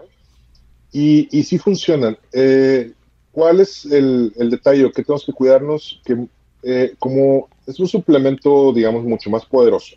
Y, 0.91 1.27
y 1.37 1.43
sí 1.43 1.57
funcionan. 1.57 2.17
Eh, 2.31 2.93
¿Cuál 3.31 3.59
es 3.61 3.85
el, 3.85 4.33
detalle? 4.49 4.91
Que 4.91 5.03
tenemos 5.03 5.25
que 5.25 5.33
cuidarnos 5.33 6.01
que 6.05 6.27
eh, 6.63 6.95
como 6.99 7.49
es 7.65 7.79
un 7.79 7.87
suplemento, 7.87 8.73
digamos, 8.73 9.03
mucho 9.03 9.29
más 9.29 9.45
poderoso, 9.45 9.95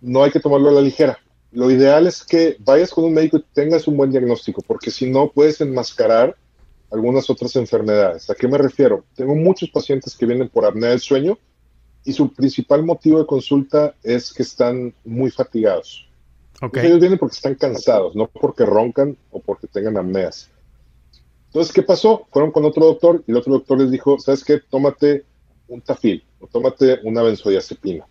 no 0.00 0.22
hay 0.22 0.30
que 0.30 0.40
tomarlo 0.40 0.70
a 0.70 0.72
la 0.72 0.80
ligera 0.80 1.18
lo 1.52 1.70
ideal 1.70 2.06
es 2.06 2.22
que 2.22 2.56
vayas 2.60 2.90
con 2.90 3.04
un 3.04 3.14
médico 3.14 3.38
y 3.38 3.44
tengas 3.52 3.88
un 3.88 3.96
buen 3.96 4.10
diagnóstico, 4.10 4.62
porque 4.62 4.90
si 4.90 5.10
no 5.10 5.30
puedes 5.32 5.60
enmascarar 5.60 6.36
algunas 6.92 7.28
otras 7.30 7.54
enfermedades. 7.56 8.30
¿A 8.30 8.34
qué 8.34 8.48
me 8.48 8.58
refiero? 8.58 9.04
Tengo 9.14 9.34
muchos 9.34 9.70
pacientes 9.70 10.16
que 10.16 10.26
vienen 10.26 10.48
por 10.48 10.64
apnea 10.64 10.90
del 10.90 11.00
sueño 11.00 11.38
y 12.04 12.12
su 12.12 12.32
principal 12.32 12.84
motivo 12.84 13.18
de 13.18 13.26
consulta 13.26 13.94
es 14.02 14.32
que 14.32 14.42
están 14.42 14.94
muy 15.04 15.30
fatigados. 15.30 16.08
Ellos 16.74 17.00
vienen 17.00 17.18
porque 17.18 17.36
están 17.36 17.54
cansados, 17.54 18.14
no 18.14 18.26
porque 18.26 18.66
roncan 18.66 19.16
o 19.30 19.40
porque 19.40 19.66
tengan 19.66 19.96
apneas. 19.96 20.50
Entonces, 21.46 21.72
¿qué 21.72 21.82
pasó? 21.82 22.26
Fueron 22.30 22.52
con 22.52 22.64
otro 22.64 22.84
doctor 22.84 23.24
y 23.26 23.30
el 23.30 23.38
otro 23.38 23.54
doctor 23.54 23.80
les 23.80 23.90
dijo, 23.90 24.18
¿sabes 24.18 24.44
qué? 24.44 24.60
Tómate 24.60 25.24
un 25.68 25.80
tafil 25.80 26.22
o 26.38 26.46
tómate 26.46 27.00
una 27.04 27.22
benzodiazepina. 27.22 28.06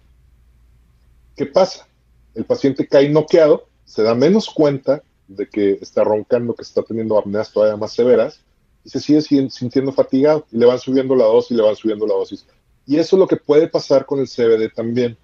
¿Qué 1.36 1.46
pasa? 1.46 1.90
el 2.36 2.46
paciente 2.46 2.88
cae 2.88 3.10
noqueado, 3.10 3.68
se 3.86 4.04
da 4.04 4.16
menos 4.16 4.50
cuenta 4.50 5.04
de 5.28 5.48
que 5.48 5.72
está 5.82 6.04
roncando, 6.04 6.56
que 6.56 6.64
está 6.64 6.82
teniendo 6.84 7.18
apneas 7.18 7.52
todavía 7.52 7.78
más 7.78 7.94
severas, 7.94 8.42
y 8.84 8.90
se 8.90 9.00
sigue 9.00 9.50
sintiendo 9.50 9.92
fatigado, 9.92 10.46
y 10.52 10.58
le 10.58 10.66
van 10.66 10.80
subiendo 10.80 11.16
la 11.16 11.26
dosis, 11.26 11.56
le 11.56 11.64
van 11.64 11.76
subiendo 11.76 12.08
la 12.08 12.16
dosis. 12.16 12.46
Y 12.90 12.98
eso 12.98 13.16
es 13.16 13.20
lo 13.20 13.28
que 13.28 13.36
puede 13.36 13.68
pasar 13.68 14.08
con 14.08 14.20
el 14.20 14.28
CBD 14.28 14.74
también, 14.74 15.16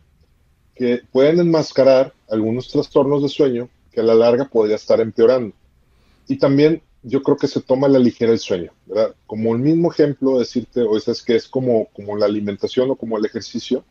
que 0.76 1.02
pueden 1.12 1.40
enmascarar 1.40 2.14
algunos 2.30 2.70
trastornos 2.70 3.24
de 3.24 3.30
sueño 3.30 3.70
que 3.92 4.02
a 4.02 4.04
la 4.04 4.14
larga 4.14 4.46
podría 4.46 4.76
estar 4.76 5.02
empeorando. 5.02 5.56
Y 6.28 6.38
también 6.38 6.84
yo 7.02 7.24
creo 7.24 7.38
que 7.38 7.48
se 7.48 7.62
toma 7.62 7.88
a 7.88 7.90
la 7.90 7.98
ligera 7.98 8.32
el 8.32 8.38
sueño, 8.38 8.72
¿verdad? 8.86 9.16
Como 9.26 9.56
el 9.56 9.64
mismo 9.64 9.92
ejemplo, 9.92 10.38
decirte, 10.38 10.84
o 10.84 10.96
es 10.96 11.24
que 11.24 11.38
es 11.38 11.48
como, 11.48 11.88
como 11.88 12.16
la 12.16 12.28
alimentación 12.28 12.92
o 12.92 12.96
como 12.96 13.18
el 13.18 13.26
ejercicio, 13.26 13.84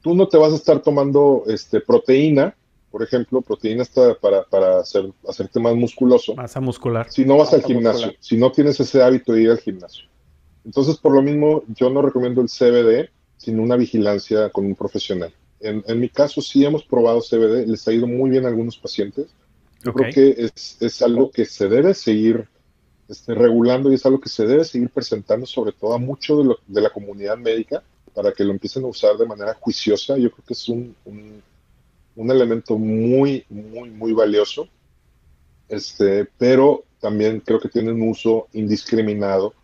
tú 0.00 0.14
no 0.14 0.28
te 0.28 0.36
vas 0.36 0.52
a 0.52 0.56
estar 0.56 0.80
tomando 0.80 1.42
este, 1.48 1.80
proteína, 1.80 2.54
por 2.92 3.02
ejemplo, 3.02 3.42
proteína 3.42 3.82
está 3.82 4.14
para, 4.14 4.44
para 4.44 4.78
hacer, 4.78 5.10
hacerte 5.28 5.58
más 5.58 5.74
musculoso. 5.74 6.36
Masa 6.36 6.60
muscular. 6.60 7.10
Si 7.10 7.24
no 7.24 7.38
vas 7.38 7.52
al 7.52 7.64
gimnasio, 7.64 8.12
si 8.20 8.36
no 8.36 8.52
tienes 8.52 8.78
ese 8.78 9.02
hábito 9.02 9.32
de 9.32 9.42
ir 9.42 9.50
al 9.50 9.58
gimnasio. 9.58 10.07
Entonces, 10.68 10.98
por 10.98 11.14
lo 11.14 11.22
mismo, 11.22 11.64
yo 11.68 11.88
no 11.88 12.02
recomiendo 12.02 12.42
el 12.42 12.48
CBD 12.48 13.08
sin 13.38 13.58
una 13.58 13.74
vigilancia 13.74 14.50
con 14.50 14.66
un 14.66 14.74
profesional. 14.74 15.32
En, 15.60 15.82
en 15.86 15.98
mi 15.98 16.10
caso, 16.10 16.42
sí 16.42 16.62
hemos 16.62 16.84
probado 16.84 17.22
CBD, 17.22 17.66
les 17.66 17.88
ha 17.88 17.92
ido 17.94 18.06
muy 18.06 18.28
bien 18.28 18.44
a 18.44 18.48
algunos 18.48 18.76
pacientes. 18.76 19.28
Yo 19.82 19.94
creo 19.94 20.12
que 20.12 20.34
es, 20.36 20.76
es, 20.78 21.00
algo 21.00 21.30
que 21.30 21.46
se 21.46 21.70
debe 21.70 21.94
seguir 21.94 22.46
este, 23.08 23.34
regulando 23.34 23.90
y 23.90 23.94
es 23.94 24.04
algo 24.04 24.20
que 24.20 24.28
se 24.28 24.46
debe 24.46 24.62
seguir 24.62 24.90
presentando, 24.90 25.46
sobre 25.46 25.72
todo 25.72 25.94
a 25.94 25.98
mucho 25.98 26.36
de, 26.36 26.44
lo, 26.44 26.58
de 26.66 26.82
la 26.82 26.90
comunidad 26.90 27.38
médica, 27.38 27.82
para 28.12 28.32
que 28.32 28.44
lo 28.44 28.52
empiecen 28.52 28.84
a 28.84 28.88
usar 28.88 29.16
de 29.16 29.24
manera 29.24 29.54
juiciosa. 29.54 30.18
Yo 30.18 30.30
creo 30.30 30.44
que 30.46 30.52
es 30.52 30.68
un, 30.68 30.94
un, 32.14 32.30
elemento 32.30 32.76
muy, 32.76 33.46
muy, 33.48 33.88
muy 33.88 34.12
valioso, 34.12 34.68
este, 35.66 36.28
pero 36.36 36.84
también 37.00 37.40
creo 37.40 37.58
que 37.58 37.70
tiene 37.70 37.90
un 37.90 38.06
uso 38.06 38.48
indiscriminado 38.52 39.54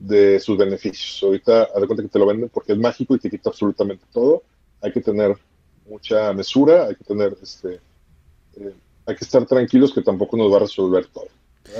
de 0.00 0.40
sus 0.40 0.56
beneficios. 0.56 1.22
Ahorita, 1.22 1.64
haz 1.64 1.80
de 1.80 1.86
cuenta 1.86 2.02
que 2.02 2.08
te 2.08 2.18
lo 2.18 2.26
venden 2.26 2.48
porque 2.48 2.72
es 2.72 2.78
mágico 2.78 3.14
y 3.14 3.18
te 3.18 3.30
quita 3.30 3.50
absolutamente 3.50 4.04
todo. 4.12 4.42
Hay 4.80 4.92
que 4.92 5.00
tener 5.00 5.36
mucha 5.88 6.32
mesura, 6.32 6.86
hay 6.86 6.94
que 6.96 7.04
tener, 7.04 7.36
este, 7.42 7.80
eh, 8.56 8.74
hay 9.06 9.14
que 9.14 9.24
estar 9.24 9.44
tranquilos 9.46 9.92
que 9.92 10.02
tampoco 10.02 10.36
nos 10.36 10.50
va 10.50 10.56
a 10.56 10.60
resolver 10.60 11.06
todo. 11.06 11.28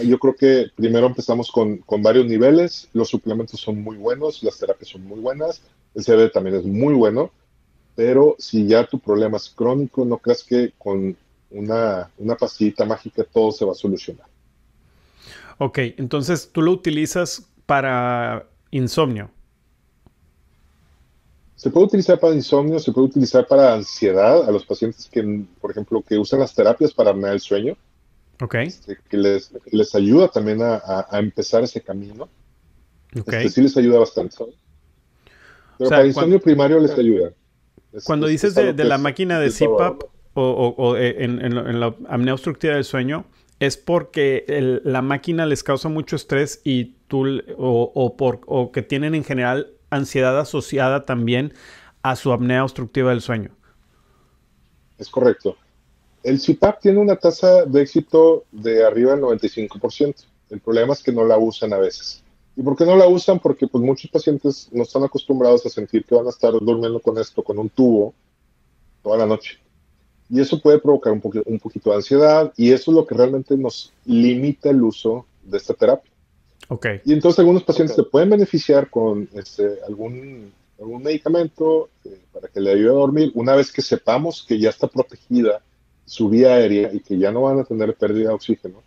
Yo 0.04 0.18
creo 0.18 0.36
que 0.36 0.70
primero 0.76 1.06
empezamos 1.06 1.50
con, 1.50 1.78
con, 1.78 2.02
varios 2.02 2.26
niveles, 2.26 2.88
los 2.92 3.08
suplementos 3.08 3.58
son 3.58 3.82
muy 3.82 3.96
buenos, 3.96 4.42
las 4.42 4.58
terapias 4.58 4.90
son 4.90 5.02
muy 5.04 5.18
buenas, 5.18 5.62
el 5.94 6.04
CBD 6.04 6.30
también 6.30 6.56
es 6.56 6.64
muy 6.64 6.94
bueno, 6.94 7.32
pero 7.96 8.36
si 8.38 8.66
ya 8.66 8.86
tu 8.86 8.98
problema 8.98 9.38
es 9.38 9.48
crónico, 9.48 10.04
no 10.04 10.18
creas 10.18 10.44
que 10.44 10.72
con 10.78 11.16
una, 11.50 12.10
una 12.18 12.36
pastillita 12.36 12.84
mágica 12.84 13.24
todo 13.24 13.50
se 13.50 13.64
va 13.64 13.72
a 13.72 13.74
solucionar. 13.74 14.26
Ok, 15.62 15.78
entonces 15.98 16.50
tú 16.52 16.62
lo 16.62 16.72
utilizas 16.72 17.49
para 17.70 18.48
insomnio. 18.72 19.30
Se 21.54 21.70
puede 21.70 21.86
utilizar 21.86 22.18
para 22.18 22.34
insomnio, 22.34 22.80
se 22.80 22.90
puede 22.90 23.06
utilizar 23.06 23.46
para 23.46 23.74
ansiedad 23.74 24.48
a 24.48 24.50
los 24.50 24.66
pacientes 24.66 25.08
que, 25.08 25.44
por 25.60 25.70
ejemplo, 25.70 26.02
que 26.02 26.18
usan 26.18 26.40
las 26.40 26.52
terapias 26.52 26.92
para 26.92 27.10
apnear 27.10 27.34
el 27.34 27.38
sueño. 27.38 27.76
Ok. 28.40 28.56
Este, 28.56 28.98
que, 29.08 29.16
les, 29.16 29.52
les, 29.70 29.94
ayuda 29.94 30.26
también 30.26 30.60
a, 30.62 30.82
a, 31.08 31.20
empezar 31.20 31.62
ese 31.62 31.80
camino. 31.80 32.28
Ok. 33.16 33.34
Este, 33.34 33.50
sí 33.50 33.62
les 33.62 33.76
ayuda 33.76 34.00
bastante. 34.00 34.36
Pero 35.78 35.90
para 35.90 36.04
insomnio 36.04 36.40
primario 36.40 36.80
les 36.80 36.98
ayuda. 36.98 37.30
cuando 38.02 38.26
dices 38.26 38.56
de, 38.56 38.72
de 38.72 38.84
la 38.84 38.98
máquina 38.98 39.38
de 39.38 39.48
CPAP 39.52 40.02
o, 40.34 40.42
o, 40.42 40.74
o 40.76 40.96
eh, 40.96 41.22
en, 41.22 41.38
en, 41.38 41.56
en, 41.56 41.78
la 41.78 41.94
apnea 42.08 42.34
obstructiva 42.34 42.74
del 42.74 42.84
sueño, 42.84 43.26
es 43.60 43.76
porque 43.76 44.44
la 44.84 45.02
máquina 45.02 45.46
les 45.46 45.62
causa 45.62 45.88
mucho 45.88 46.16
estrés 46.16 46.60
y 46.64 46.96
tú, 47.06 47.26
o, 47.58 47.92
o, 47.94 48.16
por, 48.16 48.40
o 48.46 48.72
que 48.72 48.82
tienen 48.82 49.14
en 49.14 49.22
general 49.22 49.74
ansiedad 49.90 50.38
asociada 50.38 51.04
también 51.04 51.52
a 52.02 52.16
su 52.16 52.32
apnea 52.32 52.64
obstructiva 52.64 53.10
del 53.10 53.20
sueño. 53.20 53.50
Es 54.98 55.10
correcto. 55.10 55.56
El 56.22 56.40
CPAP 56.40 56.80
tiene 56.80 56.98
una 56.98 57.16
tasa 57.16 57.64
de 57.66 57.82
éxito 57.82 58.44
de 58.50 58.84
arriba 58.84 59.12
del 59.12 59.22
95%. 59.22 60.24
El 60.50 60.60
problema 60.60 60.94
es 60.94 61.02
que 61.02 61.12
no 61.12 61.24
la 61.24 61.38
usan 61.38 61.72
a 61.72 61.78
veces. 61.78 62.22
¿Y 62.56 62.62
por 62.62 62.76
qué 62.76 62.84
no 62.84 62.96
la 62.96 63.08
usan? 63.08 63.38
Porque 63.40 63.66
pues, 63.66 63.82
muchos 63.82 64.10
pacientes 64.10 64.68
no 64.72 64.82
están 64.82 65.04
acostumbrados 65.04 65.64
a 65.64 65.70
sentir 65.70 66.04
que 66.04 66.14
van 66.14 66.26
a 66.26 66.30
estar 66.30 66.52
durmiendo 66.52 67.00
con 67.00 67.16
esto, 67.18 67.42
con 67.42 67.58
un 67.58 67.70
tubo, 67.70 68.14
toda 69.02 69.18
la 69.18 69.26
noche. 69.26 69.58
Y 70.30 70.40
eso 70.40 70.60
puede 70.60 70.78
provocar 70.78 71.12
un, 71.12 71.20
poquito, 71.20 71.44
un 71.46 71.58
poquito 71.58 71.90
de 71.90 71.96
ansiedad 71.96 72.52
y 72.56 72.70
eso 72.70 72.90
es 72.90 72.94
lo 72.94 73.06
que 73.06 73.14
realmente 73.14 73.56
nos 73.56 73.92
limita 74.04 74.70
el 74.70 74.82
uso 74.82 75.26
de 75.42 75.58
esta 75.58 75.74
terapia. 75.74 76.10
Okay. 76.68 77.00
Y 77.04 77.12
entonces 77.12 77.40
algunos 77.40 77.64
pacientes 77.64 77.94
okay. 77.94 78.04
se 78.04 78.10
pueden 78.10 78.30
beneficiar 78.30 78.88
con 78.88 79.28
este, 79.34 79.78
algún, 79.88 80.52
algún 80.78 81.02
medicamento 81.02 81.88
eh, 82.04 82.16
para 82.32 82.46
que 82.46 82.60
le 82.60 82.70
ayude 82.70 82.90
a 82.90 82.92
dormir 82.92 83.32
una 83.34 83.56
vez 83.56 83.72
que 83.72 83.82
sepamos 83.82 84.44
que 84.46 84.58
ya 84.58 84.70
está 84.70 84.86
protegida 84.86 85.62
su 86.04 86.28
vía 86.28 86.54
aérea 86.54 86.92
y 86.92 87.00
que 87.00 87.18
ya 87.18 87.32
no 87.32 87.42
van 87.42 87.58
a 87.58 87.64
tener 87.64 87.94
pérdida 87.94 88.28
de 88.28 88.34
oxígeno. 88.34 88.82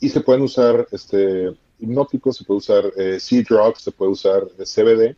Y 0.00 0.08
se 0.08 0.20
pueden 0.20 0.42
usar 0.42 0.86
este, 0.90 1.52
hipnóticos, 1.78 2.36
se 2.36 2.44
puede 2.44 2.58
usar 2.58 2.92
eh, 2.96 3.18
C-Drugs, 3.20 3.82
se 3.82 3.92
puede 3.92 4.12
usar 4.12 4.42
eh, 4.58 4.64
CBD 4.64 5.16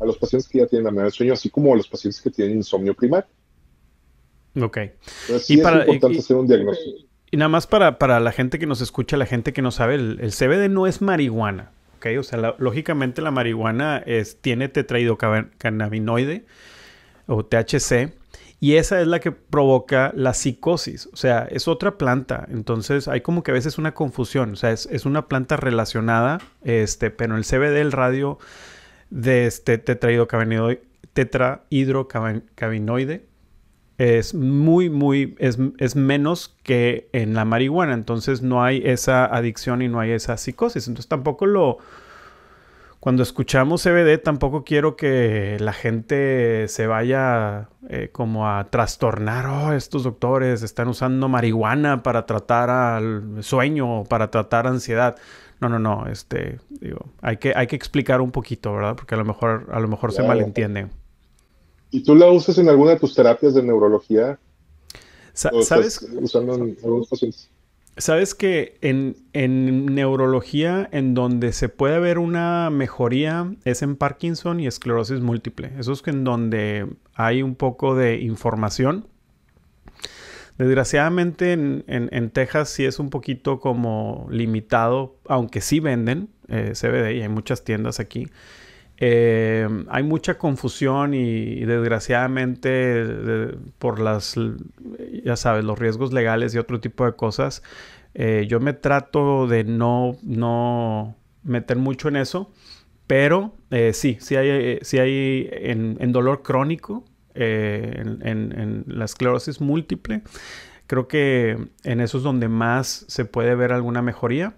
a 0.00 0.04
los 0.04 0.18
pacientes 0.18 0.48
que 0.48 0.58
ya 0.58 0.66
tienen 0.66 0.86
apnea 0.86 1.04
del 1.04 1.12
sueño, 1.12 1.32
así 1.32 1.48
como 1.48 1.72
a 1.72 1.76
los 1.76 1.88
pacientes 1.88 2.20
que 2.20 2.30
tienen 2.30 2.56
insomnio 2.56 2.94
primario. 2.94 3.28
Ok. 4.60 4.76
Entonces, 4.76 5.46
sí 5.46 5.54
y 5.54 5.56
para, 5.58 5.80
importante 5.80 6.16
y, 6.16 6.20
hacer 6.20 6.36
un 6.36 6.46
diagnóstico. 6.46 6.98
Y 7.30 7.36
nada 7.36 7.48
más 7.48 7.66
para, 7.66 7.98
para, 7.98 8.20
la 8.20 8.32
gente 8.32 8.58
que 8.58 8.66
nos 8.66 8.80
escucha, 8.80 9.16
la 9.16 9.26
gente 9.26 9.52
que 9.52 9.62
no 9.62 9.70
sabe, 9.70 9.96
el, 9.96 10.18
el 10.20 10.32
CBD 10.32 10.68
no 10.68 10.86
es 10.86 11.02
marihuana. 11.02 11.70
¿ok? 11.96 12.06
O 12.18 12.22
sea, 12.22 12.38
la, 12.38 12.54
lógicamente 12.58 13.22
la 13.22 13.30
marihuana 13.30 14.02
es, 14.06 14.40
tiene 14.40 14.68
tetraidrocannabinoide 14.68 16.44
o 17.26 17.44
THC 17.44 18.12
y 18.58 18.76
esa 18.76 18.98
es 19.00 19.06
la 19.06 19.20
que 19.20 19.32
provoca 19.32 20.12
la 20.14 20.32
psicosis. 20.32 21.10
O 21.12 21.16
sea, 21.16 21.46
es 21.50 21.68
otra 21.68 21.98
planta. 21.98 22.46
Entonces 22.50 23.06
hay 23.08 23.20
como 23.20 23.42
que 23.42 23.50
a 23.50 23.54
veces 23.54 23.76
una 23.76 23.92
confusión. 23.92 24.52
O 24.52 24.56
sea, 24.56 24.72
es, 24.72 24.86
es 24.86 25.04
una 25.04 25.28
planta 25.28 25.56
relacionada, 25.56 26.38
este, 26.62 27.10
pero 27.10 27.36
el 27.36 27.44
CBD, 27.44 27.80
el 27.80 27.92
radio 27.92 28.38
de 29.10 29.46
este 29.46 29.76
tetrahidrocannabinoide, 29.78 30.82
tetrahidrocannabinoide 31.12 33.26
es 33.98 34.34
muy, 34.34 34.90
muy, 34.90 35.36
es, 35.38 35.58
es, 35.78 35.96
menos 35.96 36.54
que 36.62 37.08
en 37.12 37.34
la 37.34 37.44
marihuana. 37.44 37.94
Entonces 37.94 38.42
no 38.42 38.62
hay 38.62 38.82
esa 38.84 39.24
adicción 39.24 39.82
y 39.82 39.88
no 39.88 40.00
hay 40.00 40.10
esa 40.10 40.36
psicosis. 40.36 40.88
Entonces 40.88 41.08
tampoco 41.08 41.46
lo... 41.46 41.78
Cuando 43.00 43.22
escuchamos 43.22 43.84
CBD, 43.84 44.18
tampoco 44.20 44.64
quiero 44.64 44.96
que 44.96 45.58
la 45.60 45.72
gente 45.72 46.66
se 46.66 46.88
vaya 46.88 47.68
eh, 47.88 48.08
como 48.10 48.48
a 48.48 48.68
trastornar. 48.68 49.46
Oh, 49.46 49.72
estos 49.72 50.02
doctores 50.02 50.62
están 50.62 50.88
usando 50.88 51.28
marihuana 51.28 52.02
para 52.02 52.26
tratar 52.26 52.68
al 52.68 53.44
sueño, 53.44 54.02
para 54.04 54.30
tratar 54.32 54.66
ansiedad. 54.66 55.16
No, 55.60 55.68
no, 55.68 55.78
no. 55.78 56.08
Este, 56.08 56.58
digo, 56.68 57.06
hay 57.22 57.36
que, 57.36 57.52
hay 57.54 57.68
que 57.68 57.76
explicar 57.76 58.20
un 58.20 58.32
poquito, 58.32 58.72
¿verdad? 58.74 58.96
Porque 58.96 59.14
a 59.14 59.18
lo 59.18 59.24
mejor, 59.24 59.68
a 59.70 59.78
lo 59.78 59.86
mejor 59.86 60.12
se 60.12 60.24
malentiende. 60.24 60.88
¿Y 61.90 62.02
tú 62.02 62.14
la 62.14 62.30
usas 62.30 62.58
en 62.58 62.68
alguna 62.68 62.92
de 62.92 62.98
tus 62.98 63.14
terapias 63.14 63.54
de 63.54 63.62
neurología? 63.62 64.38
Sa 65.32 65.50
¿Sabes? 65.62 66.06
Usando 66.20 66.54
en 66.54 66.76
algunos 66.82 67.08
pacientes. 67.08 67.50
Sabes 67.98 68.34
que 68.34 68.76
en, 68.82 69.16
en, 69.32 69.86
neurología, 69.86 70.86
en 70.92 71.14
donde 71.14 71.52
se 71.52 71.70
puede 71.70 71.98
ver 71.98 72.18
una 72.18 72.68
mejoría, 72.68 73.54
es 73.64 73.80
en 73.80 73.96
Parkinson 73.96 74.60
y 74.60 74.66
esclerosis 74.66 75.20
múltiple. 75.20 75.72
Eso 75.78 75.92
es 75.92 76.02
que 76.02 76.10
en 76.10 76.22
donde 76.24 76.86
hay 77.14 77.42
un 77.42 77.54
poco 77.54 77.94
de 77.94 78.20
información. 78.20 79.08
Desgraciadamente 80.58 81.52
en, 81.52 81.84
en, 81.86 82.10
en 82.12 82.30
Texas 82.30 82.68
sí 82.68 82.84
es 82.84 82.98
un 82.98 83.08
poquito 83.08 83.60
como 83.60 84.26
limitado, 84.30 85.16
aunque 85.26 85.62
sí 85.62 85.80
venden 85.80 86.28
eh, 86.48 86.72
CBD 86.74 87.16
y 87.16 87.22
hay 87.22 87.28
muchas 87.28 87.64
tiendas 87.64 87.98
aquí. 87.98 88.28
Eh, 88.98 89.68
hay 89.88 90.02
mucha 90.02 90.38
confusión 90.38 91.12
y, 91.14 91.64
desgraciadamente 91.64 92.68
de, 92.68 93.58
por 93.78 94.00
las, 94.00 94.36
ya 95.24 95.36
sabes, 95.36 95.64
los 95.64 95.78
riesgos 95.78 96.12
legales 96.12 96.54
y 96.54 96.58
otro 96.58 96.80
tipo 96.80 97.04
de 97.04 97.12
cosas, 97.12 97.62
eh, 98.14 98.46
yo 98.48 98.60
me 98.60 98.72
trato 98.72 99.46
de 99.46 99.64
no, 99.64 100.16
no 100.22 101.16
meter 101.42 101.76
mucho 101.76 102.08
en 102.08 102.16
eso, 102.16 102.50
pero 103.06 103.54
eh, 103.70 103.92
sí, 103.92 104.16
sí 104.20 104.36
hay, 104.36 104.78
sí 104.82 104.98
hay 104.98 105.48
en, 105.52 106.12
dolor 106.12 106.42
crónico, 106.42 107.04
en, 107.34 108.26
en, 108.26 108.58
en 108.58 108.84
la 108.86 109.04
esclerosis 109.04 109.60
múltiple, 109.60 110.22
creo 110.86 111.06
que 111.06 111.68
en 111.84 112.00
eso 112.00 112.16
es 112.16 112.24
donde 112.24 112.48
más 112.48 113.04
se 113.08 113.26
puede 113.26 113.54
ver 113.54 113.72
alguna 113.72 114.00
mejoría. 114.00 114.54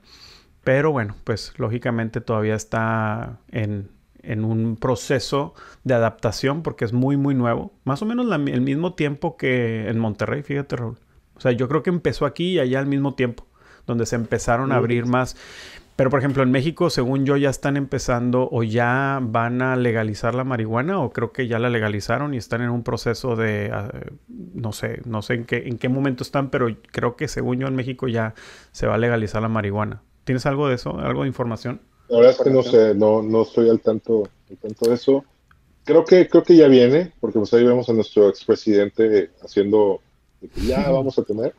Pero 0.65 0.93
bueno, 0.93 1.17
pues 1.25 1.55
lógicamente 1.57 2.21
todavía 2.21 2.55
está 2.55 3.39
en, 3.51 3.89
en 4.23 4.45
un 4.45 4.77
proceso 4.77 5.55
de 5.85 5.95
adaptación 5.95 6.63
porque 6.63 6.85
es 6.85 6.93
muy, 6.93 7.17
muy 7.17 7.35
nuevo. 7.35 7.73
Más 7.85 8.03
o 8.03 8.07
menos 8.07 8.27
la, 8.27 8.37
el 8.37 8.61
mismo 8.61 8.95
tiempo 8.95 9.37
que 9.37 9.89
en 9.89 9.99
Monterrey, 9.99 10.43
fíjate, 10.43 10.77
Raúl. 10.77 10.99
O 11.37 11.41
sea, 11.41 11.53
yo 11.53 11.69
creo 11.69 11.83
que 11.83 11.91
empezó 11.91 12.27
aquí 12.27 12.55
y 12.55 12.59
allá 12.59 12.81
al 12.81 12.87
mismo 12.87 13.15
tiempo, 13.15 13.47
donde 13.87 14.07
se 14.07 14.17
empezaron 14.17 14.73
a 14.73 14.77
abrir 14.77 15.07
más. 15.07 15.37
Pero, 15.99 16.11
por 16.11 16.21
ejemplo, 16.21 16.45
en 16.45 16.53
México, 16.53 16.91
según 16.91 17.27
yo, 17.27 17.37
ya 17.37 17.51
están 17.51 17.77
empezando 17.77 18.49
o 18.53 18.63
ya 18.63 19.19
van 19.21 19.63
a 19.63 19.75
legalizar 19.75 20.33
la 20.33 20.45
marihuana 20.45 21.01
o 21.01 21.11
creo 21.11 21.33
que 21.33 21.49
ya 21.49 21.59
la 21.59 21.71
legalizaron 21.71 22.35
y 22.35 22.37
están 22.37 22.63
en 22.63 22.71
un 22.71 22.85
proceso 22.85 23.35
de, 23.35 23.73
uh, 23.73 24.15
no 24.55 24.73
sé, 24.73 25.01
no 25.07 25.23
sé 25.23 25.35
en 25.35 25.45
qué, 25.45 25.65
en 25.67 25.77
qué 25.77 25.89
momento 25.89 26.23
están, 26.23 26.51
pero 26.51 26.69
creo 26.93 27.17
que 27.17 27.27
según 27.27 27.59
yo 27.59 27.67
en 27.67 27.75
México 27.75 28.07
ya 28.07 28.35
se 28.71 28.87
va 28.87 28.95
a 28.95 28.99
legalizar 28.99 29.43
la 29.43 29.49
marihuana. 29.49 30.03
¿Tienes 30.23 30.47
algo 30.47 30.69
de 30.69 30.77
eso? 30.77 31.01
¿Algo 31.01 31.23
de 31.23 31.29
información? 31.29 31.81
La 32.09 32.19
verdad 32.19 32.37
es 32.39 32.43
que 32.43 32.51
no 32.51 32.63
sé, 32.63 32.95
no, 32.95 33.23
no 33.23 33.43
estoy 33.43 33.69
al 33.69 33.81
tanto, 33.81 34.29
al 34.51 34.57
tanto 34.57 34.89
de 34.89 34.95
eso. 34.95 35.25
Creo 35.85 36.05
que, 36.05 36.29
creo 36.29 36.43
que 36.43 36.57
ya 36.57 36.69
viene, 36.69 37.13
porque 37.21 37.39
pues 37.39 37.53
ahí 37.55 37.65
vemos 37.65 37.89
a 37.89 37.93
nuestro 37.93 38.29
expresidente 38.29 39.31
haciendo 39.43 40.01
que 40.41 40.67
ya 40.67 40.91
vamos 40.91 41.19
a 41.19 41.23
tener. 41.23 41.55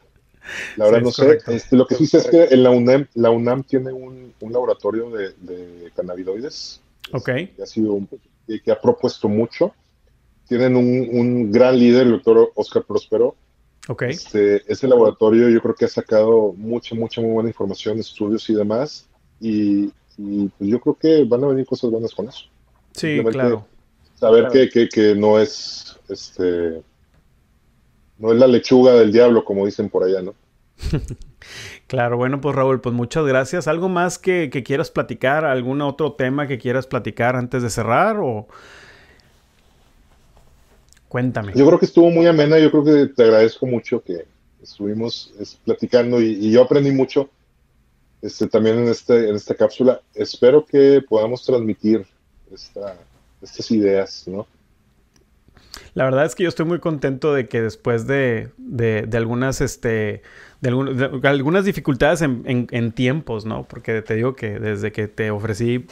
La 0.77 0.85
verdad 0.85 0.99
sí, 0.99 1.05
no 1.05 1.11
sé. 1.11 1.39
Este, 1.47 1.75
lo 1.75 1.85
que 1.85 1.95
sí 1.95 2.05
sé 2.07 2.17
es 2.19 2.27
que 2.27 2.43
en 2.45 2.63
la 2.63 2.71
UNAM, 2.71 3.07
la 3.13 3.29
UNAM 3.29 3.63
tiene 3.63 3.91
un, 3.91 4.33
un 4.39 4.53
laboratorio 4.53 5.09
de, 5.11 5.33
de, 5.39 5.91
cannabinoides. 5.95 6.81
Ok. 7.11 7.25
Que 7.25 7.55
ha, 7.61 7.65
sido 7.65 7.99
que 8.47 8.71
ha 8.71 8.79
propuesto 8.79 9.27
mucho. 9.27 9.73
Tienen 10.47 10.75
un, 10.75 11.09
un 11.11 11.51
gran 11.51 11.77
líder, 11.77 12.07
el 12.07 12.13
doctor 12.13 12.51
Oscar 12.55 12.83
Prospero. 12.83 13.35
Ok. 13.87 14.03
Este, 14.03 14.63
ese 14.71 14.87
laboratorio 14.87 15.49
yo 15.49 15.61
creo 15.61 15.75
que 15.75 15.85
ha 15.85 15.89
sacado 15.89 16.53
mucha, 16.57 16.95
mucha, 16.95 17.21
muy 17.21 17.31
buena 17.31 17.49
información, 17.49 17.99
estudios 17.99 18.49
y 18.49 18.55
demás. 18.55 19.07
Y, 19.39 19.91
y 20.21 20.49
pues 20.49 20.69
yo 20.69 20.79
creo 20.81 20.95
que 20.95 21.23
van 21.23 21.43
a 21.43 21.47
venir 21.47 21.65
cosas 21.65 21.89
buenas 21.89 22.13
con 22.13 22.27
eso. 22.27 22.45
Sí, 22.91 23.21
claro. 23.31 23.65
Saber 24.15 24.47
claro. 24.47 24.53
Que, 24.53 24.69
que, 24.69 24.89
que, 24.89 25.15
no 25.15 25.39
es 25.39 25.97
este 26.09 26.81
no 28.17 28.33
es 28.33 28.37
la 28.37 28.47
lechuga 28.47 28.93
del 28.93 29.13
diablo, 29.13 29.45
como 29.45 29.65
dicen 29.65 29.89
por 29.89 30.03
allá, 30.03 30.21
¿no? 30.21 30.35
claro, 31.87 32.17
bueno, 32.17 32.41
pues 32.41 32.53
Raúl, 32.53 32.81
pues 32.81 32.93
muchas 32.93 33.25
gracias. 33.25 33.67
¿Algo 33.69 33.87
más 33.87 34.19
que, 34.19 34.49
que, 34.51 34.61
quieras 34.61 34.91
platicar? 34.91 35.45
¿Algún 35.45 35.81
otro 35.81 36.13
tema 36.13 36.45
que 36.45 36.57
quieras 36.57 36.85
platicar 36.85 37.37
antes 37.37 37.63
de 37.63 37.69
cerrar? 37.69 38.17
O... 38.19 38.47
Cuéntame. 41.07 41.53
Yo 41.55 41.65
creo 41.65 41.79
que 41.79 41.85
estuvo 41.85 42.09
muy 42.11 42.27
amena, 42.27 42.59
yo 42.59 42.69
creo 42.71 42.83
que 42.83 43.13
te 43.13 43.23
agradezco 43.23 43.65
mucho 43.65 44.03
que 44.03 44.25
estuvimos 44.61 45.33
platicando 45.65 46.21
y, 46.21 46.51
yo 46.51 46.63
aprendí 46.63 46.91
mucho 46.91 47.29
este, 48.21 48.47
también 48.47 48.79
en, 48.79 48.87
este, 48.87 49.29
en 49.29 49.35
esta 49.35 49.55
cápsula. 49.55 50.01
Espero 50.13 50.65
que 50.65 51.01
podamos 51.07 51.45
transmitir 51.45 52.05
estas 52.51 53.71
ideas, 53.71 54.23
¿no? 54.27 54.47
La 55.93 56.03
verdad 56.03 56.25
es 56.25 56.35
que 56.35 56.43
yo 56.43 56.49
estoy 56.49 56.65
muy 56.65 56.79
contento 56.79 57.33
de 57.33 57.47
que 57.47 57.61
después 57.61 58.07
de, 58.07 58.49
de, 58.57 59.07
algunas, 59.13 59.61
este, 59.61 60.21
de, 60.61 61.19
algunas 61.23 61.65
dificultades 61.65 62.21
en, 62.21 62.43
en, 62.45 62.91
tiempos, 62.91 63.45
¿no? 63.45 63.63
Porque 63.67 64.01
te 64.01 64.15
digo 64.15 64.35
que 64.35 64.59
desde 64.59 64.91
que 64.91 65.07
te 65.07 65.31
ofrecí 65.31 65.85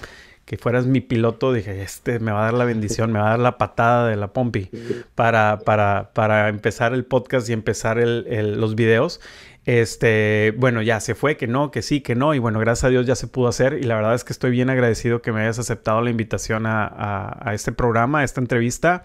que 0.48 0.58
fueras 0.58 0.86
mi 0.88 1.02
piloto, 1.02 1.52
dije, 1.52 1.82
este 1.82 2.20
me 2.20 2.32
va 2.32 2.40
a 2.40 2.46
dar 2.46 2.54
la 2.54 2.64
bendición, 2.64 3.12
me 3.12 3.20
va 3.20 3.28
a 3.28 3.30
dar 3.32 3.40
la 3.40 3.58
patada 3.58 4.08
de 4.08 4.16
la 4.16 4.32
pompi 4.32 4.70
para, 5.14 5.60
para, 5.66 6.12
para 6.14 6.48
empezar 6.48 6.94
el 6.94 7.04
podcast 7.04 7.50
y 7.50 7.54
empezar 7.54 8.00
el, 8.00 8.58
los 8.58 8.76
videos. 8.76 9.20
Este, 9.68 10.54
bueno, 10.58 10.82
ya 10.82 11.02
se 11.02 11.14
fue, 11.14 11.36
que 11.36 11.46
no, 11.46 11.72
que 11.72 11.82
sí, 11.82 12.00
que 12.00 12.16
no, 12.16 12.34
y 12.34 12.40
bueno, 12.40 12.58
gracias 12.58 12.86
a 12.86 12.90
Dios 12.90 13.06
ya 13.06 13.16
se 13.16 13.28
pudo 13.28 13.50
hacer, 13.50 13.74
y 13.74 13.84
la 13.84 13.96
verdad 13.96 14.16
es 14.16 14.24
que 14.24 14.32
estoy 14.32 14.50
bien 14.50 14.70
agradecido 14.70 15.22
que 15.22 15.34
me 15.34 15.42
hayas 15.42 15.60
aceptado 15.60 16.02
la 16.02 16.10
invitación 16.10 16.66
a, 16.66 17.38
a 17.42 17.54
este 17.54 17.74
programa, 17.74 18.22
a 18.22 18.24
esta 18.24 18.40
entrevista. 18.40 19.04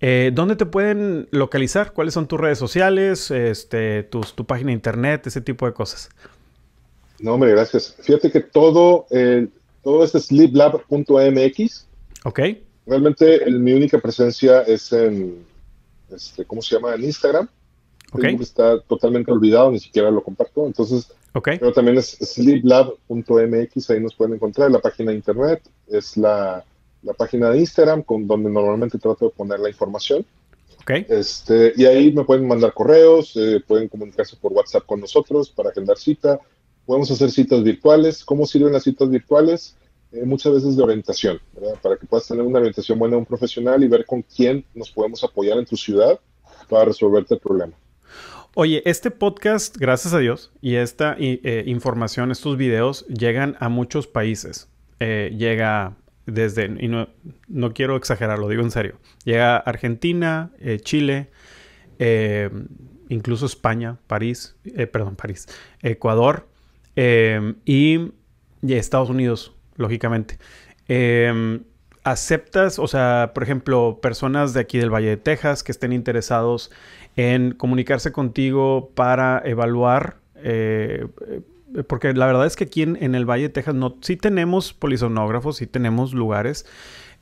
Eh, 0.00 0.32
¿Dónde 0.34 0.56
te 0.56 0.66
pueden 0.66 1.28
localizar? 1.30 1.92
¿Cuáles 1.92 2.14
son 2.14 2.26
tus 2.26 2.40
redes 2.40 2.58
sociales, 2.58 3.30
este, 3.30 4.02
tu 4.02 4.46
página 4.46 4.66
de 4.66 4.72
internet, 4.72 5.28
ese 5.28 5.40
tipo 5.40 5.64
de 5.64 5.72
cosas? 5.72 6.10
No, 7.20 7.34
hombre, 7.34 7.52
gracias. 7.52 7.96
Fíjate 8.00 8.32
que 8.32 8.40
todo, 8.40 9.06
eh, 9.10 9.46
todo 9.84 10.02
es 10.04 10.10
sleeplab.mx. 10.10 11.86
Ok. 12.24 12.40
Realmente 12.86 13.48
mi 13.50 13.72
única 13.72 13.98
presencia 13.98 14.62
es 14.62 14.92
en, 14.92 15.46
este, 16.10 16.44
¿cómo 16.44 16.60
se 16.60 16.74
llama? 16.74 16.94
En 16.96 17.04
Instagram. 17.04 17.48
Está 18.22 18.80
totalmente 18.80 19.32
olvidado, 19.32 19.70
ni 19.70 19.80
siquiera 19.80 20.10
lo 20.10 20.22
comparto. 20.22 20.66
Entonces, 20.66 21.10
okay. 21.32 21.58
pero 21.58 21.72
también 21.72 21.98
es 21.98 22.16
sleeplab.mx, 22.20 23.90
ahí 23.90 24.00
nos 24.00 24.14
pueden 24.14 24.34
encontrar. 24.34 24.70
La 24.70 24.78
página 24.78 25.10
de 25.10 25.16
internet 25.16 25.62
es 25.88 26.16
la 26.16 26.64
la 27.04 27.12
página 27.12 27.50
de 27.50 27.58
Instagram, 27.58 28.02
con, 28.02 28.26
donde 28.26 28.50
normalmente 28.50 28.98
trato 28.98 29.26
de 29.26 29.30
poner 29.30 29.60
la 29.60 29.68
información. 29.68 30.24
Okay. 30.82 31.06
Este, 31.08 31.72
y 31.76 31.84
ahí 31.84 32.12
me 32.12 32.24
pueden 32.24 32.48
mandar 32.48 32.74
correos, 32.74 33.32
eh, 33.36 33.62
pueden 33.66 33.88
comunicarse 33.88 34.36
por 34.36 34.52
WhatsApp 34.52 34.84
con 34.84 35.00
nosotros 35.00 35.50
para 35.50 35.70
agendar 35.70 35.96
cita. 35.96 36.40
Podemos 36.84 37.10
hacer 37.10 37.30
citas 37.30 37.62
virtuales. 37.62 38.24
¿Cómo 38.24 38.46
sirven 38.46 38.72
las 38.72 38.82
citas 38.82 39.08
virtuales? 39.08 39.76
Eh, 40.12 40.24
muchas 40.24 40.52
veces 40.52 40.76
de 40.76 40.82
orientación, 40.82 41.40
¿verdad? 41.54 41.78
para 41.82 41.96
que 41.96 42.06
puedas 42.06 42.26
tener 42.26 42.44
una 42.44 42.58
orientación 42.58 42.98
buena 42.98 43.14
de 43.14 43.20
un 43.20 43.26
profesional 43.26 43.82
y 43.82 43.88
ver 43.88 44.04
con 44.04 44.22
quién 44.22 44.64
nos 44.74 44.90
podemos 44.90 45.24
apoyar 45.24 45.58
en 45.58 45.66
tu 45.66 45.76
ciudad 45.76 46.18
para 46.68 46.86
resolverte 46.86 47.34
el 47.34 47.40
problema. 47.40 47.72
Oye, 48.56 48.82
este 48.86 49.10
podcast, 49.10 49.76
gracias 49.76 50.14
a 50.14 50.18
Dios, 50.18 50.52
y 50.60 50.76
esta 50.76 51.16
eh, 51.18 51.64
información, 51.66 52.30
estos 52.30 52.56
videos 52.56 53.06
llegan 53.08 53.56
a 53.58 53.68
muchos 53.68 54.06
países. 54.06 54.68
llega 55.00 55.96
desde, 56.26 56.66
y 56.66 56.88
no, 56.88 57.08
no 57.48 57.72
quiero 57.74 57.96
exagerar, 57.96 58.38
lo 58.38 58.48
digo 58.48 58.62
en 58.62 58.70
serio, 58.70 58.96
llega 59.24 59.56
Argentina, 59.56 60.50
eh, 60.58 60.78
Chile, 60.80 61.30
eh, 61.98 62.50
incluso 63.08 63.46
España, 63.46 63.98
París, 64.06 64.56
eh, 64.64 64.86
perdón, 64.86 65.16
París, 65.16 65.46
Ecuador 65.82 66.48
y, 66.96 68.12
Estados 68.62 69.10
Unidos, 69.10 69.52
lógicamente. 69.76 70.38
¿Aceptas, 72.04 72.78
o 72.78 72.86
sea, 72.86 73.32
por 73.34 73.42
ejemplo, 73.42 73.98
personas 74.00 74.52
de 74.52 74.60
aquí 74.60 74.78
del 74.78 74.92
Valle 74.92 75.08
de 75.08 75.16
Texas 75.16 75.62
que 75.62 75.72
estén 75.72 75.92
interesados 75.92 76.70
en 77.16 77.52
comunicarse 77.52 78.12
contigo 78.12 78.90
para 78.94 79.42
evaluar 79.44 80.18
porque 81.82 82.12
la 82.12 82.26
verdad 82.26 82.46
es 82.46 82.54
que 82.54 82.64
aquí 82.64 82.82
en, 82.82 83.14
el 83.14 83.28
Valle 83.28 83.44
de 83.44 83.48
Texas 83.48 83.74
no, 83.74 83.96
sí 84.00 84.16
tenemos 84.16 84.72
polisonógrafos, 84.72 85.56
sí 85.56 85.66
tenemos 85.66 86.14
lugares, 86.14 86.66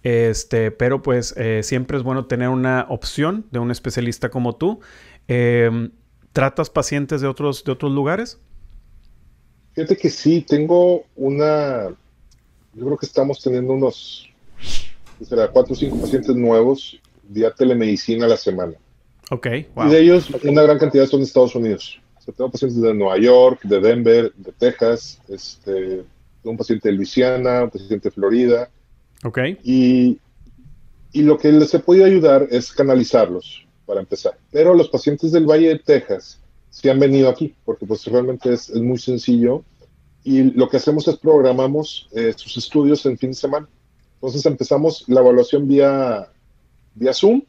este, 0.03 0.71
pero 0.71 1.03
pues 1.03 1.35
eh, 1.39 1.63
siempre 1.63 1.97
es 1.97 2.03
bueno 2.03 2.27
tener 2.27 2.49
una 2.49 2.87
opción 2.91 3.47
de 3.51 3.61
un 3.61 3.71
especialista 3.71 4.29
como 4.31 4.57
tú. 4.57 4.81
Em, 5.27 5.91
¿Tratas 6.33 6.71
pacientes 6.71 7.21
de 7.21 7.29
otros, 7.29 7.65
de 7.65 7.73
otros 7.73 7.93
lugares? 7.93 8.39
Fíjate 9.75 9.97
que 9.97 10.11
sí, 10.11 10.43
tengo 10.43 11.05
una, 11.17 11.89
yo 12.75 12.85
creo 12.85 12.97
que 12.97 13.07
estamos 13.07 13.43
teniendo 13.43 13.73
unos, 13.73 14.31
será? 15.25 15.49
Cuatro 15.49 15.75
o 15.75 15.77
cinco 15.77 16.01
pacientes 16.01 16.35
nuevos 16.35 17.01
vía 17.23 17.51
telemedicina 17.51 18.27
a 18.27 18.29
la 18.29 18.37
semana. 18.37 18.75
Ok, 19.31 19.47
Y 19.47 19.89
de 19.89 20.01
ellos, 20.01 20.29
una 20.45 20.63
gran 20.63 20.79
cantidad 20.79 21.07
son 21.07 21.21
de 21.21 21.27
Estados 21.27 21.55
Unidos 21.55 22.03
tengo 22.31 22.51
pacientes 22.51 22.81
de 22.81 22.95
Nueva 22.95 23.19
York, 23.19 23.63
de 23.65 23.81
Denver, 23.81 24.33
de 24.37 24.53
Texas, 24.53 25.21
este, 25.29 26.05
un 26.45 26.57
paciente 26.57 26.89
de 26.89 26.95
Luisiana, 26.95 27.65
un 27.65 27.71
paciente 27.71 28.09
de 28.09 28.11
Florida. 28.11 28.71
Ok. 29.25 29.39
Y, 29.65 30.21
y 31.13 31.23
lo 31.23 31.37
que 31.39 31.51
les 31.51 31.75
he 31.75 31.81
podido 31.81 32.05
ayudar 32.05 32.47
es 32.51 32.73
canalizarlos, 32.73 33.67
para 33.87 34.01
empezar. 34.01 34.39
Pero 34.53 34.75
los 34.75 34.89
pacientes 34.89 35.33
del 35.33 35.47
Valle 35.47 35.69
de 35.69 35.79
Texas 35.81 36.41
sí 36.71 36.89
han 36.89 37.01
venido 37.01 37.29
aquí, 37.29 37.55
porque 37.65 37.87
pues 37.87 38.05
realmente 38.07 38.53
es, 38.53 38.71
es 38.71 38.81
muy 38.81 38.99
sencillo. 38.99 39.65
Y 40.23 40.43
lo 40.53 40.69
que 40.69 40.77
hacemos 40.77 41.09
es 41.09 41.17
programamos 41.17 42.09
eh, 42.13 42.33
sus 42.37 42.57
estudios 42.57 43.05
en 43.07 43.19
fin 43.19 43.31
de 43.31 43.37
semana. 43.37 43.69
Entonces 44.23 44.47
empezamos 44.47 45.05
la 45.09 45.19
evaluación 45.19 45.67
vía, 45.67 46.29
vía 46.95 47.13
Zoom 47.13 47.43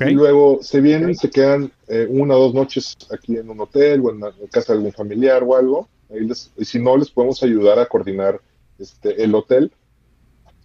y 0.00 0.10
luego 0.10 0.58
se 0.60 0.80
vienen, 0.80 1.14
se 1.14 1.30
quedan 1.30 1.70
eh, 1.86 2.04
una 2.10 2.34
o 2.34 2.40
dos 2.40 2.54
noches 2.54 2.96
aquí 3.12 3.36
en 3.36 3.48
un 3.48 3.60
hotel 3.60 4.00
o 4.04 4.10
en, 4.10 4.18
la, 4.18 4.32
casa 4.50 4.72
de 4.72 4.78
algún 4.78 4.92
familiar 4.92 5.44
o 5.44 5.54
algo. 5.54 5.88
y 6.10 6.64
si 6.64 6.80
no, 6.80 6.96
les 6.96 7.08
podemos 7.12 7.40
ayudar 7.44 7.78
a 7.78 7.86
coordinar 7.86 8.40
este, 8.76 9.22
el 9.22 9.32
hotel. 9.36 9.70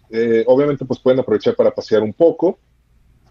Eh, 0.10 0.44
obviamente, 0.48 0.84
pues 0.84 1.00
pueden 1.00 1.20
aprovechar 1.20 1.56
para 1.56 1.70
pasear 1.70 2.02
un 2.02 2.14
poco 2.14 2.58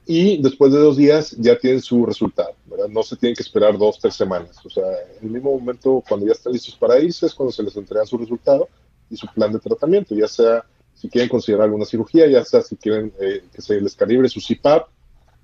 y 0.07 0.41
después 0.41 0.73
de 0.73 0.79
dos 0.79 0.97
días 0.97 1.33
ya 1.33 1.59
tienen 1.59 1.81
su 1.81 2.07
resultado, 2.07 2.55
¿verdad? 2.67 2.87
No 2.91 3.03
se 3.03 3.17
tienen 3.17 3.35
que 3.35 3.43
esperar 3.43 3.77
dos, 3.77 3.99
tres 3.99 4.15
semanas. 4.15 4.57
O 4.65 4.71
sea, 4.71 4.85
en 5.21 5.27
el 5.27 5.31
mismo 5.33 5.59
momento, 5.59 6.01
cuando 6.09 6.27
ya 6.27 6.33
están 6.33 6.53
listos 6.53 6.77
para 6.77 7.01
irse, 7.01 7.27
es 7.27 7.35
cuando 7.35 7.51
se 7.51 7.65
les 7.65 7.77
entrega 7.77 8.07
su 8.07 8.19
resultado 8.19 8.69
y 9.11 9.17
su 9.17 9.27
plan 9.35 9.53
de 9.53 9.59
tratamiento, 9.59 10.15
ya 10.15 10.29
sea 10.29 10.65
si 10.95 11.09
quieren 11.09 11.29
considerar 11.29 11.65
alguna 11.65 11.85
cirugía, 11.85 12.27
ya 12.29 12.45
sea 12.45 12.63
si 12.63 12.77
quieren 12.77 13.13
eh, 13.21 13.43
que 13.53 13.63
se 13.63 13.81
les 13.81 13.97
calibre 13.97 14.29
su 14.29 14.41
CPAP, 14.41 14.89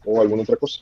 o 0.04 0.20
alguna 0.20 0.42
otra 0.42 0.56
cosa. 0.56 0.80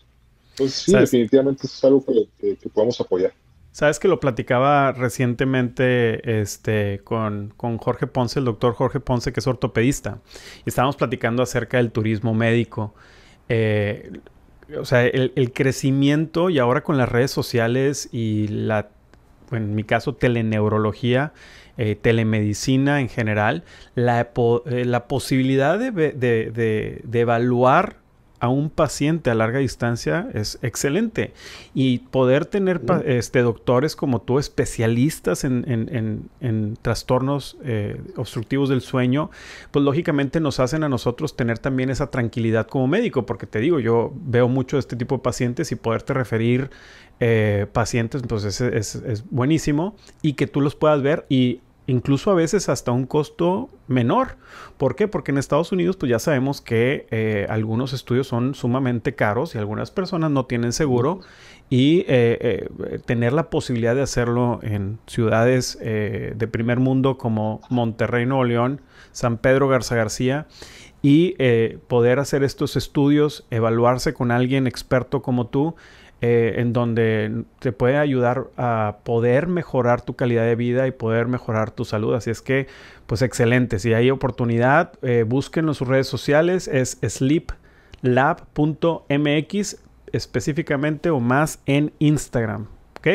Entonces, 0.52 0.76
sí, 0.76 0.94
definitivamente 0.94 1.66
es 1.66 1.84
algo 1.84 2.04
que, 2.04 2.56
podemos 2.70 3.00
apoyar. 3.00 3.32
Sabes 3.72 3.98
que 3.98 4.08
lo 4.08 4.20
platicaba 4.20 4.92
recientemente 4.92 6.40
este, 6.40 7.02
con, 7.04 7.52
Jorge 7.78 8.06
Ponce, 8.06 8.38
el 8.38 8.46
doctor 8.46 8.72
Jorge 8.72 9.00
Ponce, 9.00 9.32
que 9.32 9.40
es 9.40 9.46
ortopedista, 9.46 10.20
y 10.64 10.70
estábamos 10.70 10.96
platicando 10.96 11.42
acerca 11.42 11.76
del 11.76 11.92
turismo 11.92 12.32
médico. 12.32 12.94
Eh, 13.50 14.12
o 14.80 14.84
sea, 14.84 15.04
el, 15.04 15.52
crecimiento 15.52 16.48
y 16.48 16.58
ahora 16.58 16.82
con 16.82 16.96
las 16.96 17.08
redes 17.08 17.30
sociales 17.30 18.08
y 18.12 18.48
la, 18.48 18.88
en 19.52 19.74
mi 19.74 19.84
caso, 19.84 20.14
teleneurología, 20.14 21.34
eh, 21.78 21.94
telemedicina 21.94 23.00
en 23.00 23.08
general, 23.08 23.64
la, 23.94 24.20
eh, 24.20 24.84
la 24.84 25.08
posibilidad 25.08 25.78
de, 25.78 25.90
de 25.92 27.20
evaluar 27.20 28.05
a 28.40 28.48
un 28.48 28.70
paciente 28.70 29.30
a 29.30 29.34
larga 29.34 29.58
distancia 29.58 30.28
es 30.34 30.58
excelente. 30.62 31.32
Y 31.74 31.98
poder 31.98 32.46
tener 32.46 32.82
este, 33.04 33.40
doctores 33.40 33.96
como 33.96 34.20
tú, 34.20 34.38
especialistas 34.38 35.44
en, 35.44 36.28
trastornos 36.82 37.56
eh, 37.64 38.00
obstructivos 38.16 38.68
del 38.68 38.80
sueño, 38.80 39.30
pues 39.70 39.84
lógicamente 39.84 40.40
nos 40.40 40.60
hacen 40.60 40.84
a 40.84 40.88
nosotros 40.88 41.36
tener 41.36 41.58
también 41.58 41.90
esa 41.90 42.10
tranquilidad 42.10 42.66
como 42.66 42.86
médico, 42.86 43.26
porque 43.26 43.46
te 43.46 43.60
digo, 43.60 43.80
yo 43.80 44.12
veo 44.14 44.48
mucho 44.48 44.76
de 44.76 44.80
este 44.80 44.96
tipo 44.96 45.16
de 45.16 45.22
pacientes 45.22 45.72
y 45.72 45.76
poderte 45.76 46.12
referir 46.12 46.70
eh, 47.20 47.66
pacientes, 47.72 48.22
pues 48.28 48.44
es, 48.44 48.60
es 48.60 49.24
buenísimo 49.30 49.96
y 50.20 50.34
que 50.34 50.46
tú 50.46 50.60
los 50.60 50.74
puedas 50.74 51.00
ver 51.02 51.24
y 51.28 51.60
incluso 51.86 52.30
a 52.30 52.34
veces 52.34 52.68
hasta 52.68 52.92
un 52.92 53.06
costo 53.06 53.70
menor. 53.86 54.36
¿Por 54.76 54.96
qué? 54.96 55.08
Porque 55.08 55.30
en 55.30 55.38
Estados 55.38 55.72
Unidos 55.72 55.96
pues 55.96 56.10
ya 56.10 56.18
sabemos 56.18 56.60
que 56.60 57.06
eh, 57.10 57.46
algunos 57.48 57.92
estudios 57.92 58.26
son 58.26 58.54
sumamente 58.54 59.14
caros 59.14 59.54
y 59.54 59.58
algunas 59.58 59.90
personas 59.90 60.30
no 60.30 60.46
tienen 60.46 60.72
seguro 60.72 61.20
y 61.70 62.00
eh, 62.00 62.68
eh, 62.88 62.98
tener 63.04 63.32
la 63.32 63.50
posibilidad 63.50 63.94
de 63.94 64.02
hacerlo 64.02 64.60
en 64.62 64.98
ciudades 65.06 65.78
de 65.80 66.48
primer 66.50 66.80
mundo 66.80 67.18
como 67.18 67.60
Monterrey, 67.70 68.26
Nuevo 68.26 68.44
León, 68.44 68.80
San 69.12 69.38
Pedro 69.38 69.68
Garza 69.68 69.96
García 69.96 70.46
y 71.02 71.36
poder 71.86 72.18
hacer 72.18 72.42
estos 72.42 72.76
estudios, 72.76 73.46
evaluarse 73.50 74.12
con 74.12 74.30
alguien 74.30 74.66
experto 74.66 75.22
como 75.22 75.46
tú, 75.46 75.76
eh, 76.22 76.54
en 76.56 76.72
donde 76.72 77.44
te 77.58 77.72
puede 77.72 77.98
ayudar 77.98 78.46
a 78.56 78.96
poder 79.04 79.48
mejorar 79.48 80.00
tu 80.00 80.14
calidad 80.14 80.44
de 80.44 80.56
vida 80.56 80.86
y 80.86 80.90
poder 80.90 81.28
mejorar 81.28 81.70
tu 81.70 81.84
salud. 81.84 82.14
Así 82.14 82.30
es 82.30 82.40
que, 82.40 82.68
pues 83.06 83.20
excelente. 83.22 83.78
Si 83.78 83.92
hay 83.92 84.10
oportunidad, 84.10 84.92
eh, 85.02 85.24
búsquenlo 85.26 85.72
en 85.72 85.74
sus 85.74 85.88
redes 85.88 86.06
sociales. 86.06 86.68
Es 86.68 86.98
Sleep 87.06 87.52
lab.mx 88.00 89.76
específicamente 90.12 91.10
o 91.10 91.20
más 91.20 91.60
en 91.66 91.92
Instagram. 91.98 92.66
¿Ok? 92.98 93.08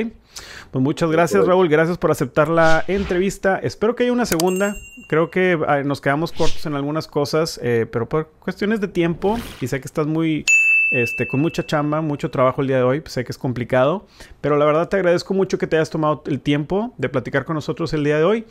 Pues 0.72 0.82
muchas 0.82 1.12
gracias 1.12 1.46
Raúl, 1.46 1.68
gracias 1.68 1.98
por 1.98 2.12
aceptar 2.12 2.48
la 2.48 2.84
entrevista. 2.88 3.58
Espero 3.58 3.96
que 3.96 4.04
haya 4.04 4.14
una 4.14 4.26
segunda. 4.26 4.76
Creo 5.10 5.30
que 5.30 5.60
ah, 5.68 5.82
nos 5.84 6.00
quedamos 6.00 6.32
cortos 6.32 6.66
en 6.66 6.76
algunas 6.76 7.08
cosas, 7.08 7.60
eh, 7.62 7.86
pero 7.92 8.08
por 8.08 8.28
cuestiones 8.40 8.80
de 8.80 8.88
tiempo 8.88 9.38
y 9.60 9.68
sé 9.68 9.82
que 9.82 9.88
estás 9.88 10.08
muy 10.08 10.46
este, 10.92 11.28
con 11.28 11.40
mucha 11.40 11.66
chamba, 11.66 12.02
mucho 12.02 12.30
trabajo 12.30 12.62
el 12.62 12.68
día 12.68 12.78
de 12.78 12.84
hoy, 12.84 13.02
sé 13.06 13.24
que 13.24 13.32
es 13.32 13.38
complicado, 13.38 14.06
pero 14.42 14.58
la 14.58 14.66
verdad 14.66 14.90
te 14.90 14.98
agradezco 14.98 15.34
mucho 15.34 15.58
que 15.58 15.68
te 15.68 15.78
hayas 15.78 15.90
tomado 15.90 16.22
el 16.28 16.40
tiempo 16.40 16.94
de 16.98 17.10
platicar 17.10 17.46
con 17.46 17.56
nosotros 17.56 17.94
el 17.94 18.04
día 18.04 18.18
de 18.18 18.24
hoy. 18.24 18.46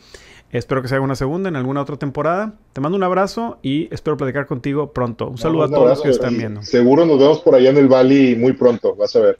Espero 0.51 0.81
que 0.81 0.89
se 0.89 0.95
haga 0.95 1.03
una 1.03 1.15
segunda 1.15 1.47
en 1.47 1.55
alguna 1.55 1.81
otra 1.81 1.95
temporada. 1.95 2.55
Te 2.73 2.81
mando 2.81 2.97
un 2.97 3.03
abrazo 3.03 3.57
y 3.61 3.93
espero 3.93 4.17
platicar 4.17 4.47
contigo 4.47 4.91
pronto. 4.91 5.29
Un 5.29 5.37
saludo 5.37 5.63
a 5.63 5.69
todos 5.69 5.89
los 5.89 6.01
que 6.01 6.09
están 6.09 6.37
viendo. 6.37 6.61
Seguro 6.61 7.05
nos 7.05 7.19
vemos 7.19 7.39
por 7.39 7.55
allá 7.55 7.69
en 7.69 7.77
el 7.77 7.87
Bali 7.87 8.35
muy 8.35 8.51
pronto, 8.53 8.93
vas 8.95 9.15
a 9.15 9.21
ver. 9.21 9.39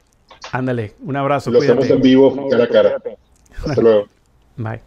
Ándale, 0.52 0.94
un 1.04 1.16
abrazo. 1.16 1.50
Lo 1.50 1.58
hacemos 1.58 1.88
en 1.90 2.00
vivo, 2.00 2.48
cara 2.48 2.64
a 2.64 2.68
cara. 2.68 3.02
Hasta 3.66 3.80
luego. 3.80 4.06
Bye. 4.56 4.80